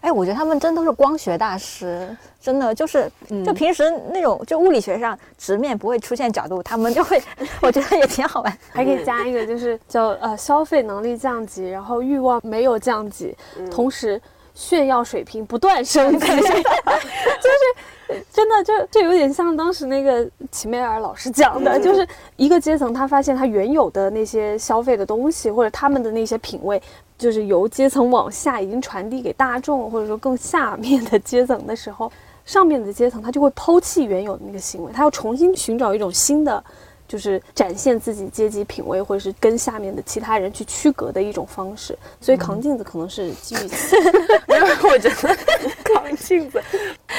[0.00, 2.08] 哎，我觉得他们真都是光学大师，
[2.40, 3.10] 真的就是
[3.44, 7.22] 就平时那种就物理学上直面不会出现角度，他们就会，
[7.62, 8.58] 我觉得也挺好玩。
[8.70, 13.36] 还可以加一个就是叫呃消费能力降级，然后欲望没有降级，
[13.70, 14.20] 同时。
[14.52, 26.82] 炫耀水平不断升级 就是真的就就有点像当时那个齐美尔老师讲的，就是一个阶层，他发现他原有的那些消费的东西或者他们的那些品味，
[27.20, 32.10] 就是由阶层往下已经传递给大众，或者说更下面的阶层的时候，
[32.46, 36.64] 上面的阶层他就会抛弃原有的那个行为，他要重新寻找一种新的。
[37.10, 43.96] 就是展现自己阶级品味，或者是跟下面的其他人去区隔的一种方式，所以扛镜子可能是基于此。
[44.46, 45.36] 因为我觉得
[45.82, 46.62] 扛镜子，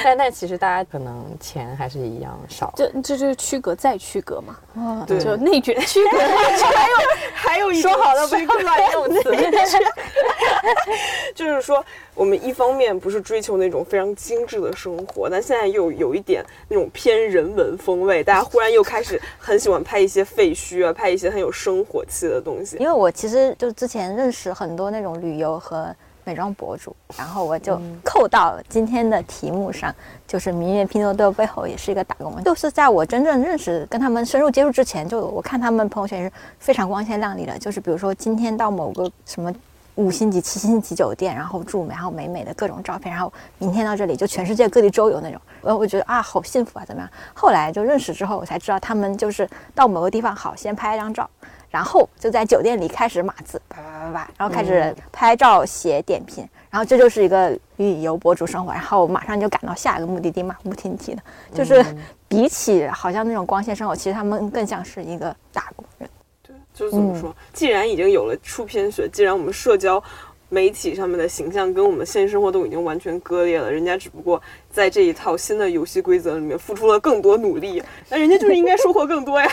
[0.02, 2.74] 但但其实大家可能钱还是一样少。
[2.78, 4.56] 这这就是区隔再区隔嘛。
[4.82, 6.18] 啊，对，就内卷区隔。
[6.24, 6.96] 还有
[7.34, 9.36] 还有一说好了不要乱用词。
[11.36, 11.84] 就是说，
[12.16, 19.82] 我们一方面不是追求那种非常精致的生活，但现在又有一点那种偏人文风味，大家忽然又开始很喜欢。
[19.84, 22.78] 拍一些废墟啊，拍一些很有生活气的东西。
[22.78, 25.94] 因为我其实就之前认识很多那种旅游和
[26.24, 29.94] 美妆博主，然后我就扣到今天的题目上，
[30.28, 32.44] 就是名媛拼多多背后也是一个打工人。
[32.44, 39.52] 就是在我真正认识跟他们深入接触之前，就我看他们朋友圈是非常光鲜亮丽的，就是比如说今天到某个什么。
[39.96, 47.10] 五星级、七星级酒店，然后住，然后美美的各种照片，然后明天到这里就全世界各地周游那种，我，我觉得啊，好幸福啊，怎么样？
[47.34, 51.30] 后来就认识之后，我才知道他们就是到某个地方好，先拍一张照，
[51.70, 61.22] 然后就在酒店里开始码字，叭叭叭叭，然后开始拍照写点评，然后这就是一个旅游博主生活，然后马上就赶到下一个目的地，马不停蹄的，
[61.54, 61.86] 就是
[62.28, 66.10] 比起好像那种光鲜生活，其实他们更像是一个打工人。
[66.74, 67.36] 就是怎么说？
[67.54, 70.02] 既然已经有了出片学，既然我们社交
[70.50, 79.50] 媒体上面的形象跟我们现实生活都已经完全割裂了，人家只不过在这一套新的游戏规则里面付出了更多努力，那人家就是应该收获更多呀。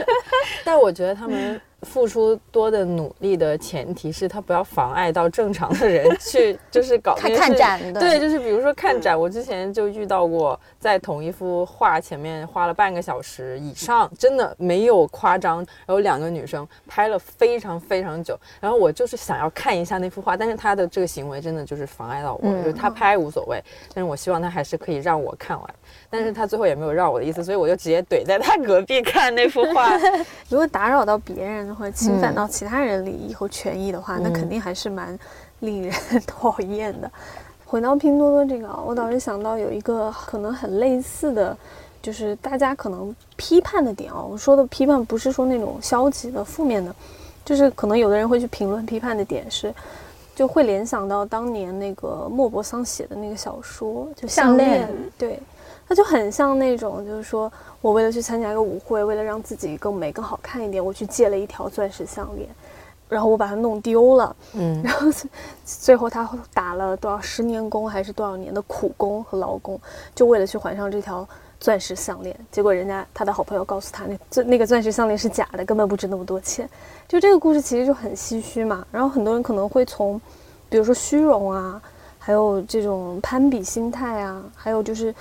[0.64, 1.60] 但我觉得他们。
[1.82, 7.80] 付出多的努力的前提是他不要妨碍到正常的人 去，就是搞看展。
[7.92, 15.58] 对，就是比如说看展，我之前就遇到过，在同一幅画前面花了半个小时以上，真的没有夸张。
[15.86, 23.62] 然后两个女生拍了非常非常久，然后我就是想要看一下那幅画，但是他的这个行为真的就是妨碍到我，就是他拍无所谓，
[23.94, 25.74] 但是我希望他还是可以让我看完。
[26.08, 29.90] 但是他最后也没有让我的意思，所以我就直接怼在他隔壁看那幅画。
[30.48, 35.18] 如果打扰到别人或者侵犯到其他人利益和权益的话，那肯定还是蛮
[35.60, 35.92] 令人
[36.26, 37.10] 讨厌的。
[37.64, 41.56] 回到拼多多这个，我倒是想到有一个可能很类似的，
[42.00, 44.28] 就是大家可能批判的点哦。
[44.30, 46.94] 我说的批判不是说那种消极的、负面的，
[47.44, 49.74] 就是可能有的人会去评论批判的点是，
[50.34, 55.40] 就会联想到当年那个莫泊桑写的那个小说，就项链，对。
[55.88, 62.48] 它就很像那种，就是说我为了去参加一个舞会，为了让自己更美、更好看一点，我去借了一条钻石项链，
[63.08, 65.06] 然后我把它弄丢了，嗯， 然后
[65.64, 69.80] 最后他打了多少十年工还是多少年的苦工和劳工，
[70.12, 71.24] 就为了去还上这条
[71.60, 72.36] 钻石项链。
[72.50, 76.68] 结果人家他的好朋友告诉他，那钻那个钻石项链是假的，根本不值那么多钱。
[77.06, 78.84] 就这个故事其实就很唏嘘嘛。
[78.90, 80.20] 然后很多人可能会从，
[80.68, 81.80] 比如说虚荣啊，
[82.18, 85.14] 还有这种攀比心态啊，还有就是。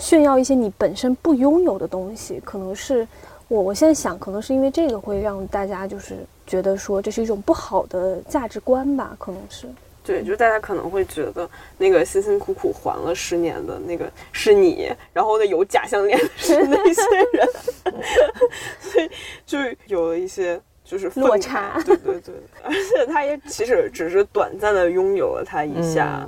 [0.00, 3.06] 炫耀一些你本身不拥有的东西，可能是
[3.46, 9.68] 我我现在想，可能是因为这个会让大家就是觉得说这是一种不好的价值观吧，可能是。
[10.02, 17.48] 对，就是大家可能会觉得那个辛辛苦苦还了十年的那个是你，然后呢有假项链的是那些人，
[18.80, 19.10] 所以
[19.46, 20.60] 就有了一些。
[20.90, 22.34] 就是落差，对对对，
[22.64, 26.26] 而且他也其实只是短暂的拥有了他一下，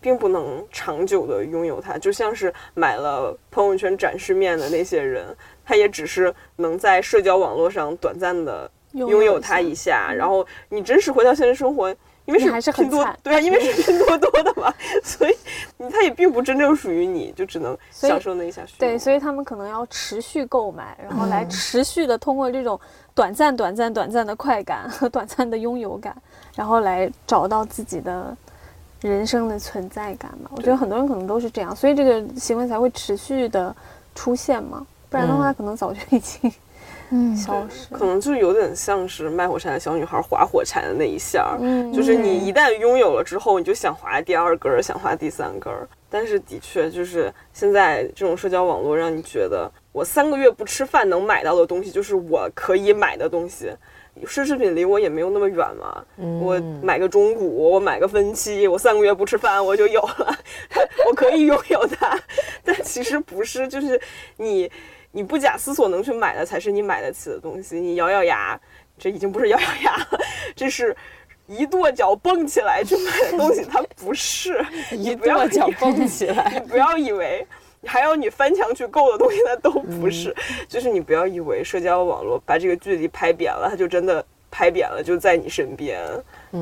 [0.00, 1.96] 并不能长久的拥有他。
[1.96, 5.24] 就像是买了朋友圈展示面的那些人，
[5.64, 11.94] 他也只是能在社交网络上短暂的拥有他一下，然后你真实回到现实生活，
[12.30, 14.72] 因为是还是很拼多惨对啊，因为是拼多多的嘛，
[15.02, 15.34] 所以
[15.76, 18.62] 你它也并不真正属于你，就只能享受那一下。
[18.78, 22.78] 对，所以他们可能要持续购买，然后嗯来持续的通过这种
[23.14, 26.16] 短暂、短暂、短暂的快感和短暂的拥有感，
[26.54, 28.36] 然后来找到自己的
[29.00, 30.50] 人生的存在感嘛。
[30.54, 33.74] 我觉得很多人可能都是这样，所以这个行为才会持续的
[34.14, 36.52] 出现嘛，不然的话嗯可能早就已经嗯
[37.36, 37.92] 消失。
[37.94, 41.56] 可能就有点像是卖火柴的小女孩划火柴的那一下
[41.92, 45.88] 就是你一旦拥有了之后，你就想划第二根儿，想划第三根儿。
[46.08, 53.70] 但是的确，就是现在这种社交网络，让你觉得我三个月不吃饭能买到的东西，就是我可以买的东西。
[54.24, 56.04] 奢侈品离我也没有那么远嘛，
[56.42, 60.36] 我买个中古，我买个分期，我三个月不吃饭我就有了，
[61.08, 62.18] 我可以拥有它。
[62.64, 63.98] 但其实不是，就是
[64.36, 64.70] 你
[65.12, 67.80] 你不假思索能去买的才是你买得起的东西。
[67.80, 68.58] 你咬咬牙，
[68.98, 70.20] 这已经不是 咬咬牙了，
[70.54, 70.96] 这是
[71.46, 74.64] 一跺脚蹦起来去买的东西，它不是。
[74.92, 76.70] 一跺脚蹦起来 你。
[76.70, 77.46] 不要以为
[77.86, 80.34] 还要你翻墙去购的东西，它都不是。
[80.68, 86.00] 就是你不要以为社交网络把这个距离拍扁了，它就真的拍扁了，就在你身边。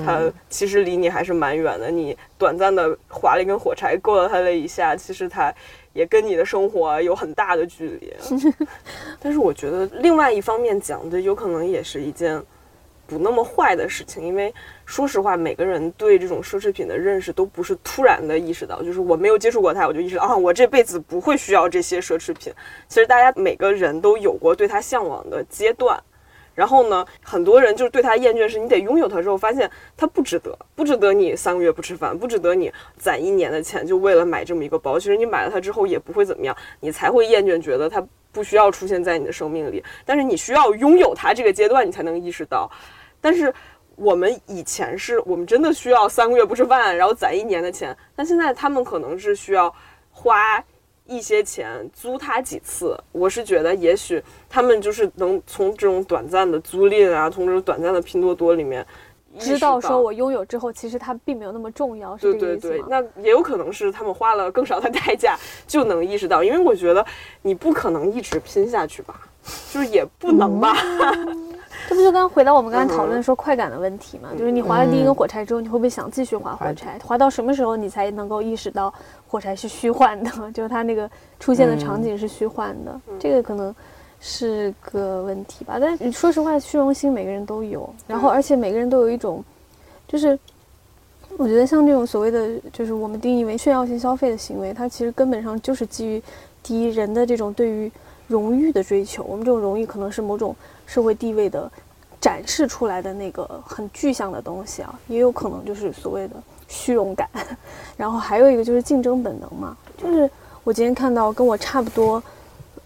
[0.05, 1.91] 它其实离你还是蛮远的。
[1.91, 5.53] 你短暂的划了一根火柴，够了它了一下，其实它
[5.93, 8.13] 也跟你的生活有很大的距离。
[9.21, 12.43] 但是我觉得另外一方面讲的，有可能也是一件
[13.07, 14.53] 不那么坏的事情，因为
[14.85, 22.53] 说实话，每个人对这种奢侈品的认识都不是突然的意识到，就是我没有接触过它，我就意识到啊，我这辈子不会需要这些奢侈品。
[22.87, 25.99] 其实大家每个人都有过对它向往的阶段。
[26.59, 34.99] 然后呢，很多人就是对它厌倦，是你得拥有它之后，发现它不值得，不值得你三个月不吃饭，不值得你攒一年的钱就为了买这么一个包。
[34.99, 39.81] 其实你买了它之后也不会怎么样，你才会厌倦，觉得它不需要出现在你的生命里。
[40.05, 42.69] 但是你需要拥有它这个阶段，你才能意识到。
[43.21, 43.55] 但是
[43.95, 49.73] 我们以前是我们真的需要三个月不吃饭，然后攒一年的钱，但现在他们可能是需要
[50.11, 50.61] 花
[51.09, 52.97] 一些钱租他几次。
[53.11, 58.87] 我是觉得，也许他们就是能从这种短暂的租赁啊，从这种短暂的拼多多里面
[59.39, 62.87] 知道说我拥有之后，其实它并没有那么重要，是对对对这个意思吗，？
[62.91, 65.37] 那也有可能是他们花了更少的代价
[65.67, 67.05] 就能意识到，因为我觉得
[67.43, 69.21] 你不可能一直拼下去吧，
[69.73, 70.77] 就是也不能吧。
[71.89, 74.29] 这不就刚回到我们刚才讨嗯论说快感的问题嘛？
[74.39, 76.99] 就是你划了第一根火柴之后，你会不会想继续划火柴？
[77.03, 78.93] 划到什么时候你才能够意识到
[79.27, 80.31] 火柴是虚幻的？
[80.53, 81.11] 就是它那个
[81.41, 83.75] 出现的场景是虚幻的，这个可能
[84.21, 85.79] 是个问题吧。
[85.81, 89.43] 但是说实话，虚荣心每个人都有，然后而且每个人都有一种，
[90.07, 90.39] 就是
[91.39, 96.23] 我觉得像这种所谓的就是我们定义为炫耀性消费的行为，它其实根本上就是基于
[96.63, 97.91] 第一人的这种对于
[98.27, 99.25] 荣誉的追求。
[99.25, 100.55] 我们这种荣誉可能是某种
[100.89, 101.71] 社会地位的
[102.19, 106.35] 展示出来的那个很具象的东西啊，也有可能就是所谓的
[106.67, 107.29] 虚荣感。
[107.97, 110.29] 然后还有一个就是竞争本能嘛，就是
[110.65, 112.21] 我今天看到跟我差不多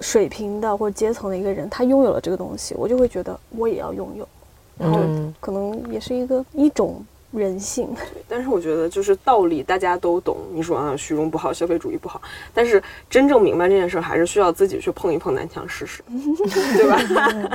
[0.01, 4.29] 水平的或者阶层的一个人，他拥有了这个东西，我就会觉得我也要拥有，
[4.77, 7.03] 然后嗯可能也是一个一种
[7.33, 7.89] 人性。
[8.29, 12.21] 但是我觉得就是道理大家都懂，你说啊虚荣不好，消费主义不好，
[12.55, 16.99] 但是真正明白这件事儿，还是需要自己去碰一碰南墙试试， 对吧？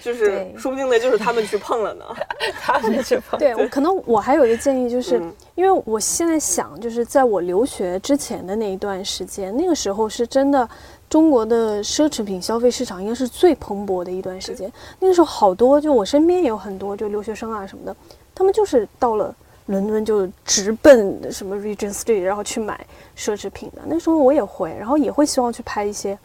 [0.00, 2.04] 就是说不定那就是他们去碰了呢。
[2.62, 3.38] 他们去碰？
[3.38, 10.66] 对，我可能我还有一个建议，就是、嗯因为我现在想，就是在我留学之前的那一段时间，那个时候是真的
[11.10, 14.72] 中国的奢侈品消费市场应该是最蓬勃的一段时间。
[15.00, 17.96] 那个时候好多，就我身边也有很多就留学生啊什么的，
[18.38, 19.34] 他们就是到了
[19.66, 22.86] 伦敦就直奔什么 Regent Street，然后去买
[23.16, 23.82] 奢侈品的。
[23.86, 26.16] 那时候我也会，然后也会希望去拍一些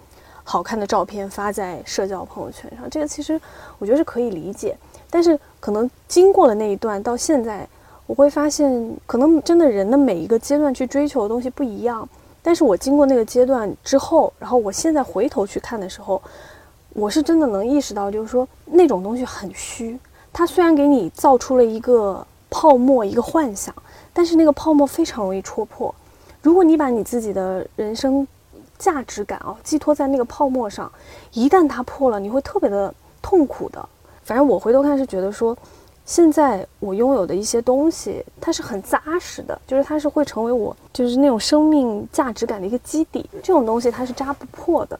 [0.43, 2.87] 好看的照片发在社交朋友圈上。
[2.87, 3.41] 这个其实
[3.79, 4.77] 我觉得是可以理解，
[5.09, 7.67] 但是可能经过了那一段到现在，
[8.05, 12.07] 我会发现，可能真的人的每一个阶段去追求的东西不一样。
[12.43, 16.21] 但是我经过那个阶段之后，然后我现在回头去看的时候，
[16.93, 19.97] 我是真的能意识到，就是说那种东西很虚。
[20.33, 23.73] 它虽然给你造出了一个泡沫、一个幻想，
[24.11, 25.93] 但是那个泡沫非常容易戳破。
[26.41, 28.27] 如果你把你自己的人生
[28.77, 30.91] 价值感啊寄托在那个泡沫上，
[31.31, 33.87] 一旦它破了，你会特别的痛苦的。
[34.23, 35.55] 反正我回头看是觉得说，
[36.05, 43.29] 现在我拥有的一些东西，它是很扎实的，就是它是会成为我就是那种生命价值感的一个基底。
[43.43, 44.99] 这种东西它是扎不破的，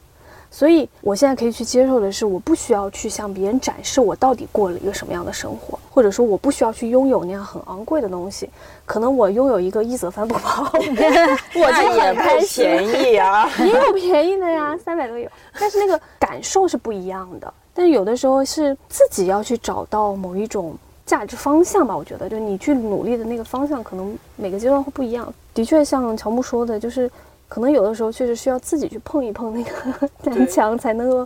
[0.54, 8.48] 所以我现在可以去接受的是，我不需要去向别人展示我到底过了一个什么样的生活，或者说我不需要去拥有那样很昂贵的东西。
[8.86, 12.64] 可能我拥有一个一泽帆布包， 我就很开心。
[12.64, 13.50] 便宜啊！
[13.58, 15.28] 也有便宜的呀，三百都有，
[15.58, 17.52] 但是那个感受是不一样的。
[17.74, 21.96] 但是有的时候是自己要去找到某一种价值方向吧。
[21.96, 25.34] 我觉得，就你去努力的那个方向，可能每个阶段会不一样。
[25.52, 27.10] 的确，像乔木说的，就是
[27.54, 31.24] 可能有的时候确实需要自己去碰一碰那个 南墙，才能够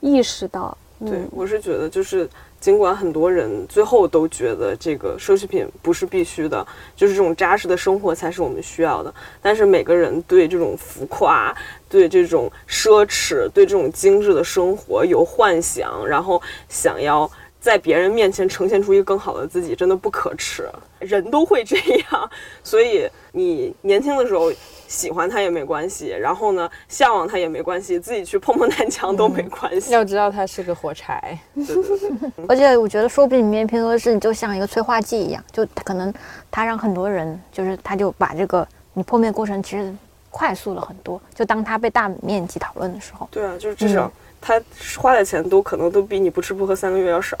[0.00, 0.76] 意识到。
[0.98, 2.28] 对，我是觉得就是。
[2.62, 9.12] 尽管很多人最后都觉得这个奢侈品不是必须的，就是这种扎实的生活才是我们需要的。
[9.40, 11.52] 但是每个人对这种浮夸、
[11.88, 17.28] 对这种奢侈、对这种精致的生活有幻想，然后想要
[17.62, 20.68] 在别人面前呈现出一个更好的自己，真的不可耻。
[20.98, 21.76] 人都会这
[22.10, 22.30] 样，
[22.62, 24.52] 所以你年轻的时候。
[24.88, 29.90] 喜欢他也没关系，然后呢，向往他也没关系，自己去碰碰南墙都没关系。
[29.90, 31.38] 要知道他是个火柴，
[32.46, 36.12] 而且我觉得说不定里面拼多多是你就像一个催化剂一样，就可能
[36.50, 39.90] 他让很多人就是他就把这个你破灭过程其实
[40.30, 41.18] 快速了很多。
[41.34, 44.12] 就当他被大面积讨论的时候，对啊，就是至少
[44.42, 44.60] 他
[44.98, 47.36] 花的钱都可能都比你不吃不喝三个月要少。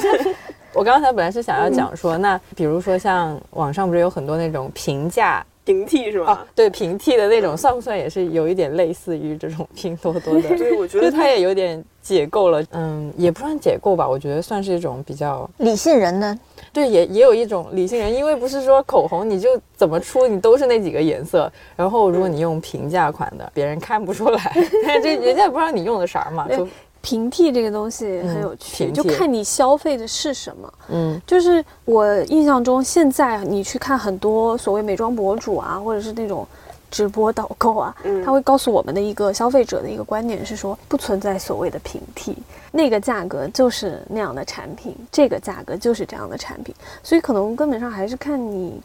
[0.74, 5.42] 我刚才本来是想要讲说，那比如说像网上不是有很多那种平价。
[5.64, 6.46] 平替是吧？
[6.54, 10.58] 对，平替的那种算不算也是有一点类似于这种拼多多的？
[10.58, 12.62] 对，我觉得 它也有点解构了。
[12.72, 16.38] 嗯，也不算解构吧，我觉得算是一种比较理性人的。
[16.74, 24.52] 对，也也有一种理性人，因为不是说口红你就怎么出你都是那几个颜色，然后如果你用平价款的，别人看不出来，
[25.00, 26.48] 这人家也不知道你用的啥嘛。
[26.48, 26.66] 就
[27.00, 30.74] 平替这个东西很有趣，就看你消费的是什么。
[30.88, 36.46] 嗯，就是我印象中，现在你去看很多所谓美妆博主啊，或者是那种
[36.94, 42.36] 直播导购啊，他会告诉我们的一个消费者的一个观点是说，不存在所谓的平替，
[42.70, 46.72] 那个价格就是那样的产品，这个价格就是这样的产品，
[47.02, 48.80] 所以可能根本上还是看你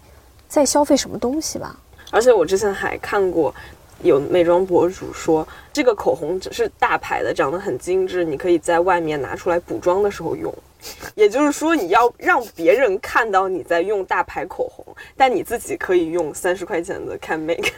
[0.47, 1.77] 在消费什么东西吧。
[2.09, 3.53] 而且我之前还看过。
[4.01, 10.53] 有美妆博主说，这个口红只是大牌的，长得很精致，你可以在外面拿出来补妆的时候用。
[11.15, 14.85] 也就是说，你要让别人看到你在用大牌口红，
[15.15, 17.71] 但你自己可以用三十块钱的 Can Make。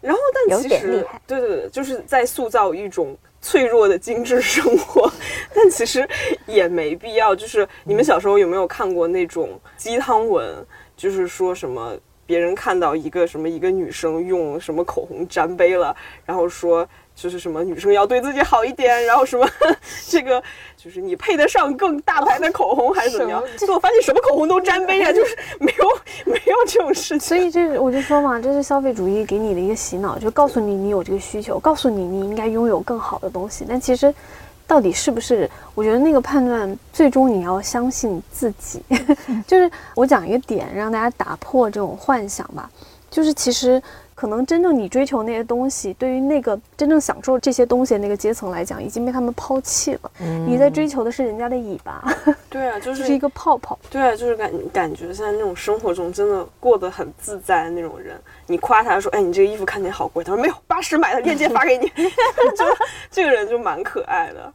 [0.00, 5.10] 然后，但其实，对对对，就是在塑造一种脆弱的精致生活。
[5.54, 6.08] 但其实
[6.46, 7.34] 也没必要。
[7.34, 10.54] 就是你们小时候有没有看过那种鸡汤文？
[10.96, 11.96] 就是说什么？
[12.26, 15.94] 别人看到一个什么一个女生用什么口红沾杯了，
[16.24, 19.48] 然后说就是什么女生要对自己好一点，然后什么
[20.08, 20.42] 这个
[20.76, 23.42] 就是你配得上更大牌的口红还是怎么样？
[23.56, 25.84] 结果发现什么口红都沾杯啊，就是没有
[26.32, 27.20] 没有这种事情。
[27.20, 34.12] 所以这我就说嘛，这是消费主义给你的一个洗脑，就告诉你你有这个需求，告诉你你应该拥有更好的东西，但其实。
[34.66, 35.48] 到底是不是？
[35.74, 38.82] 我觉得那个判断最终你要相信自己。
[39.46, 42.70] 就是我讲一个点，让大家打破这种幻想吧。
[43.10, 43.80] 就是其实。
[44.24, 50.10] 可能真正你追求那些东西，对于那个真正享受这些东西的那个阶层来讲，已经被他们抛弃了。
[50.48, 52.02] 你在追求的是人家的尾巴。
[52.48, 53.78] 对啊，就是一个泡泡。
[53.90, 58.18] 对啊，就是感感觉在那种生活中真的过得很自在的那种人。
[58.46, 61.86] 你夸他说：“哎，你这个衣服看起来好贵。”他说：“没有，八十买的，链接发给你。”
[62.56, 62.64] 就
[63.10, 64.50] 这个人就蛮可爱的，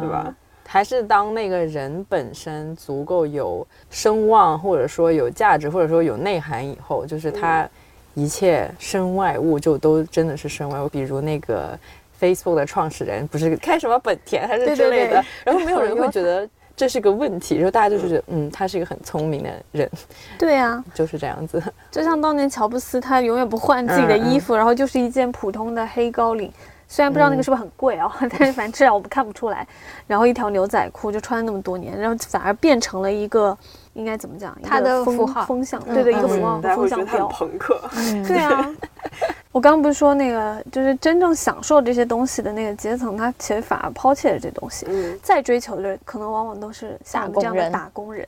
[0.00, 0.34] 对吧？
[0.66, 7.66] 还是当那个人本身足够有声望，或者说有价值，或者说有内涵以后，就是他。
[8.14, 11.78] 一切身外物就都真的是身外物，比如那个
[12.20, 19.90] Facebook 的创始人不是开什么本田还是之类的，然后没有人 会觉得这是个问题，然后大家就是觉得嗯，他是一个很聪明的人。
[20.38, 21.62] 对呀，就是这样子。
[21.90, 26.52] 就像当年乔布斯，他永远不换自己的衣服，然后就是一件普通的黑高领，
[26.86, 29.66] 虽然不知道那个是不是很贵啊， 但是反正至少我们看不出来。
[30.06, 33.56] 然后一条牛仔裤就穿了那么多年，然后反而变成了一个。
[33.94, 34.56] 应该怎么讲？
[34.62, 37.26] 他的符号风向，对对，一个符号风向标。
[37.28, 37.80] 朋克，
[38.28, 38.70] 对啊。
[39.52, 44.84] 我刚刚不是说那个，就是真正享受这些东西的那个阶层，他其实反而抛弃了这东西。
[44.88, 45.18] 嗯。
[45.22, 48.26] 再追求的，可能往往都是像这样的打工人。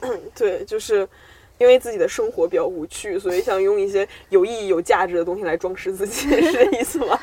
[0.00, 1.06] 嗯， 对，就是
[1.58, 7.18] 因为自己的生活比较无趣，所以想用一些有意义、有价值的东西来装饰自己，是这意思吗？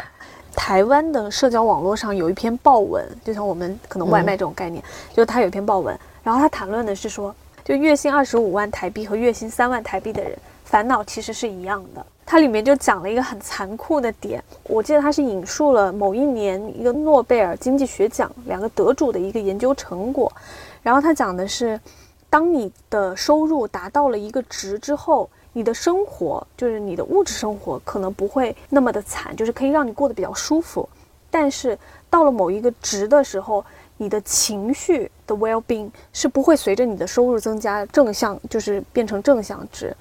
[0.56, 5.98] 台湾的社交网络上有一篇报文，就像我们可能外卖这种概念，就是他有一篇报文。
[6.26, 12.04] 然后他谈论的是说，就月薪二十五万台币和月薪三万台币的人，烦恼其实是一样的。
[12.26, 20.34] 它里面就讲了一个很残酷的点，我记得他是引述了某一年一个诺贝尔经济学奖两个得主的一个研究成果，
[20.82, 21.80] 然后他讲的是，
[22.28, 30.90] 当你的收入达到了一个值之后，你的生活就是你的物质生活可能不会那么的惨，就是可以让你过得比较舒服，
[31.30, 31.78] 但是
[32.10, 33.64] 到了某一个值的时候。
[33.98, 39.96] 你的情绪的 well being 是不会随着你的收入增加正向，就是变成正向值。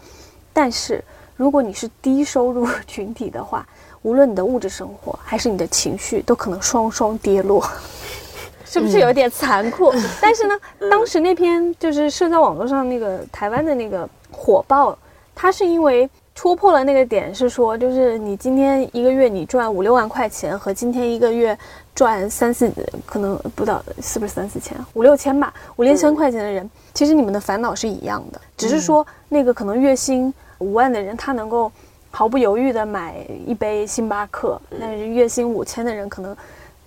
[0.52, 1.02] 但是
[1.36, 3.66] 如果你是低收入群体的话，
[4.02, 7.66] 无论你的物质生活还是你的情绪，都可能双双跌落。
[8.66, 9.92] 是不是有点残酷？
[10.20, 10.58] 但是呢，
[10.90, 14.98] 当时那篇就是社交网络上那个台湾的那个火爆，
[15.34, 21.56] 它是因为戳破了那个点，是说就是你今天一个月你赚五六万块钱和今天一个月
[21.94, 22.70] 赚三四，
[23.06, 31.70] 可能不到是不是三四千，五六千吧，五六千块钱的人，其实你们的烦恼是一样的，只是说那个可能月薪五万的人，他能够。
[32.16, 36.36] 毫不犹豫的买一杯星巴克，但是月薪五千的人可能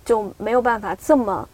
[0.02, 1.46] 就没有办法这么，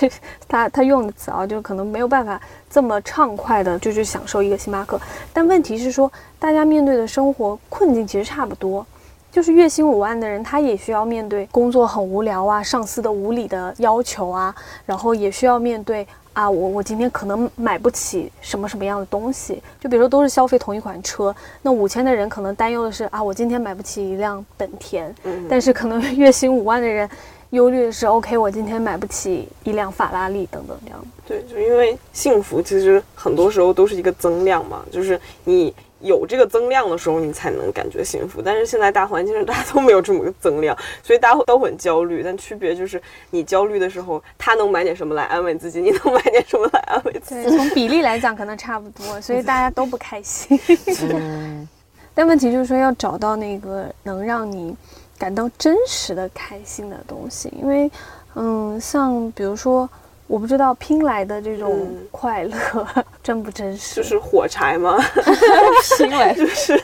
[0.48, 5.00] 他他用的词啊，就可能没有办法这么畅快的就去享受一个星巴克。
[5.32, 8.86] 但问题是说，大家面对的生活困境其实差不多，
[9.30, 16.06] 就是月薪五万的人，他也需要面对工作很无聊啊，上司的无理的要求啊，然后也需要面对。
[16.36, 25.14] 啊，我我今天可能买不起什么什么样的东西，就比如说都是消费同一款车，那五千的人可能担忧的是啊，我今天买不起一辆本田，
[25.48, 27.08] 但是可能月薪五万的人
[27.56, 31.04] 忧虑的是，OK，我今天买不起一辆法拉利等等这样。
[31.26, 35.74] 对，就因为幸福其实很多时候都是一个增量嘛，就是你。
[36.00, 38.42] 有这个增量的时候，你才能感觉幸福。
[38.42, 42.22] 但是现在大环境上，大家都没有这么个增量，所以大家都很焦虑。
[42.22, 43.00] 但区别就是，
[43.30, 47.48] 你焦虑的时候，他能买点什么来安慰自己，你能买点什么来安慰自己。
[47.48, 50.60] 从比例来讲，可能差不多，所以大家都不开心。
[52.14, 54.76] 但问题就是说，要找到那个能让你
[55.18, 57.90] 感到真实的开心的东西，因为，
[58.34, 59.88] 嗯，像比如说。
[60.28, 62.52] 我不知道拼来的这种快乐
[63.22, 64.98] 真不真实，就是火柴吗？
[65.96, 66.76] 拼来 就是，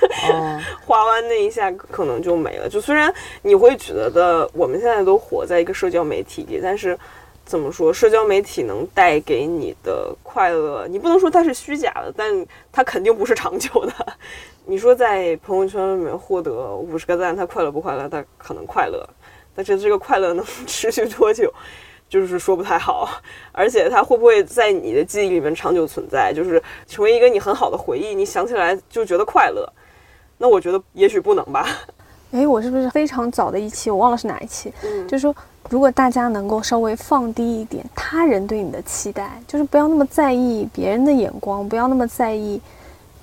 [0.86, 2.68] 花完那一下可能就没了。
[2.68, 3.12] 就虽然
[3.42, 6.96] 你会觉得我们现在都活在一个社交媒体里，但是
[7.44, 13.92] 怎么说，社交媒体能带给你的快乐，你不能说它是虚假的，但它肯定不是长久的。
[14.64, 18.08] 你说在朋友圈里面获得五十个赞，他快乐不快乐？
[18.08, 19.06] 他可能快乐，
[19.54, 21.52] 但是这个快乐能 持续多久？
[22.08, 23.08] 就是说不太好，
[23.52, 29.66] 而且他会不会在你的记忆里面长久存在，就是成为一个你很好的回忆，你想起来就觉得快乐？
[30.36, 31.66] 那我觉得也许不能吧。
[32.32, 34.70] 哎，我是不是非常早的一期，我忘了是哪一期？
[34.84, 35.34] 嗯，就是说，
[35.70, 42.60] 如果大家能够稍微放低一点他人对你的期待，就是不要那么在意别人的眼光，不要那么在意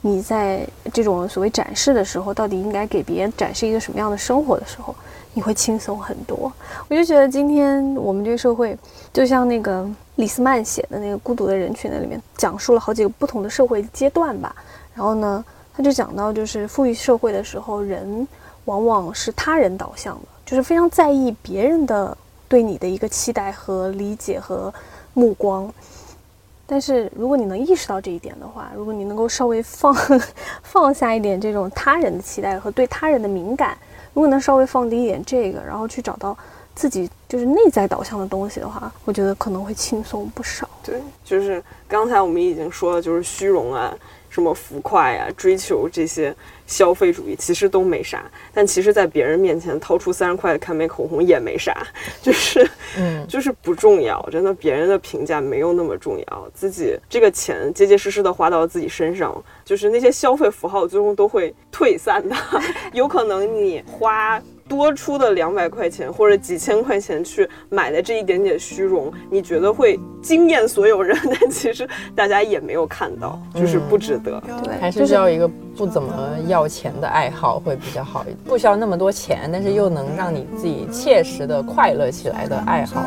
[0.02, 4.96] 你在这种所谓展示的时候，到底应该给别人展示一个什么样的生活的时候。
[5.36, 6.52] 你会轻松很多，
[6.90, 8.76] 我就觉得今天我们这个社会，
[9.14, 14.54] 就像那个李斯曼写的那个《孤独的人群》那里面，讲述了好几个不同的社会阶段吧。
[14.96, 18.28] 然后呢，他就讲到，就是富裕社会的时候，人
[18.66, 24.74] 往往是他人导向的，就是非常在意别人的对你的一个期待和理解和
[25.14, 25.72] 目光。
[26.72, 29.92] 但是如果你能意识到这一点的话，如果你能够稍微放
[30.62, 33.76] 放下一点这种他人的期待和对他人的敏感。
[34.14, 36.38] 如果能稍微放低一点这个，然后去找到
[36.76, 40.68] 自己就是内在导向的东西的话，我觉得可能会轻松不少。
[40.84, 43.94] 对，就是刚才我们已经说了，就是虚荣啊，
[44.30, 46.34] 什么浮夸呀，追求这些
[46.68, 48.24] 消费主义，其实都没啥。
[48.54, 51.86] 但其实，在别人面前掏出三十块的看美口红也没啥，
[52.22, 54.22] 就是，嗯， 就是不重要。
[54.32, 59.36] 真的，别人的评价没有那么重要，自己这个钱结结实实的花到自己身上。
[59.66, 62.36] 就是那些消费符号最终都会退散的，
[62.94, 74.43] 有可能你花多出的两百块钱或者几千块钱去买的这一点点虚荣，你觉得会惊艳所有人，但其实大家也没有看到， 就是不值得。
[74.63, 75.47] 对，还是需要一个
[75.77, 76.13] 不怎么
[76.49, 83.03] 要钱的爱好会比较好一点，不需要那么多钱，但是又能让你自己切实的快乐起来的爱好。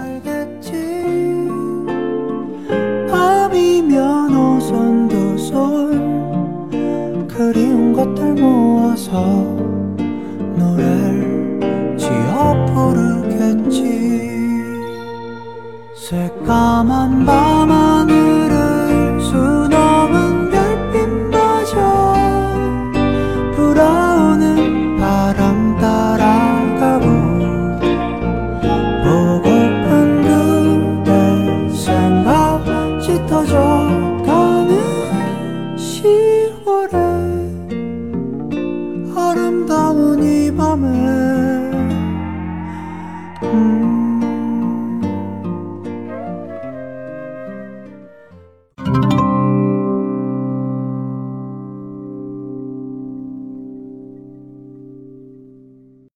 [7.38, 9.22] 그리운 것들 모아서
[10.58, 11.31] 노래를
[12.03, 13.79] 지어 부르겠지.
[15.95, 18.22] 새까만 밤하늘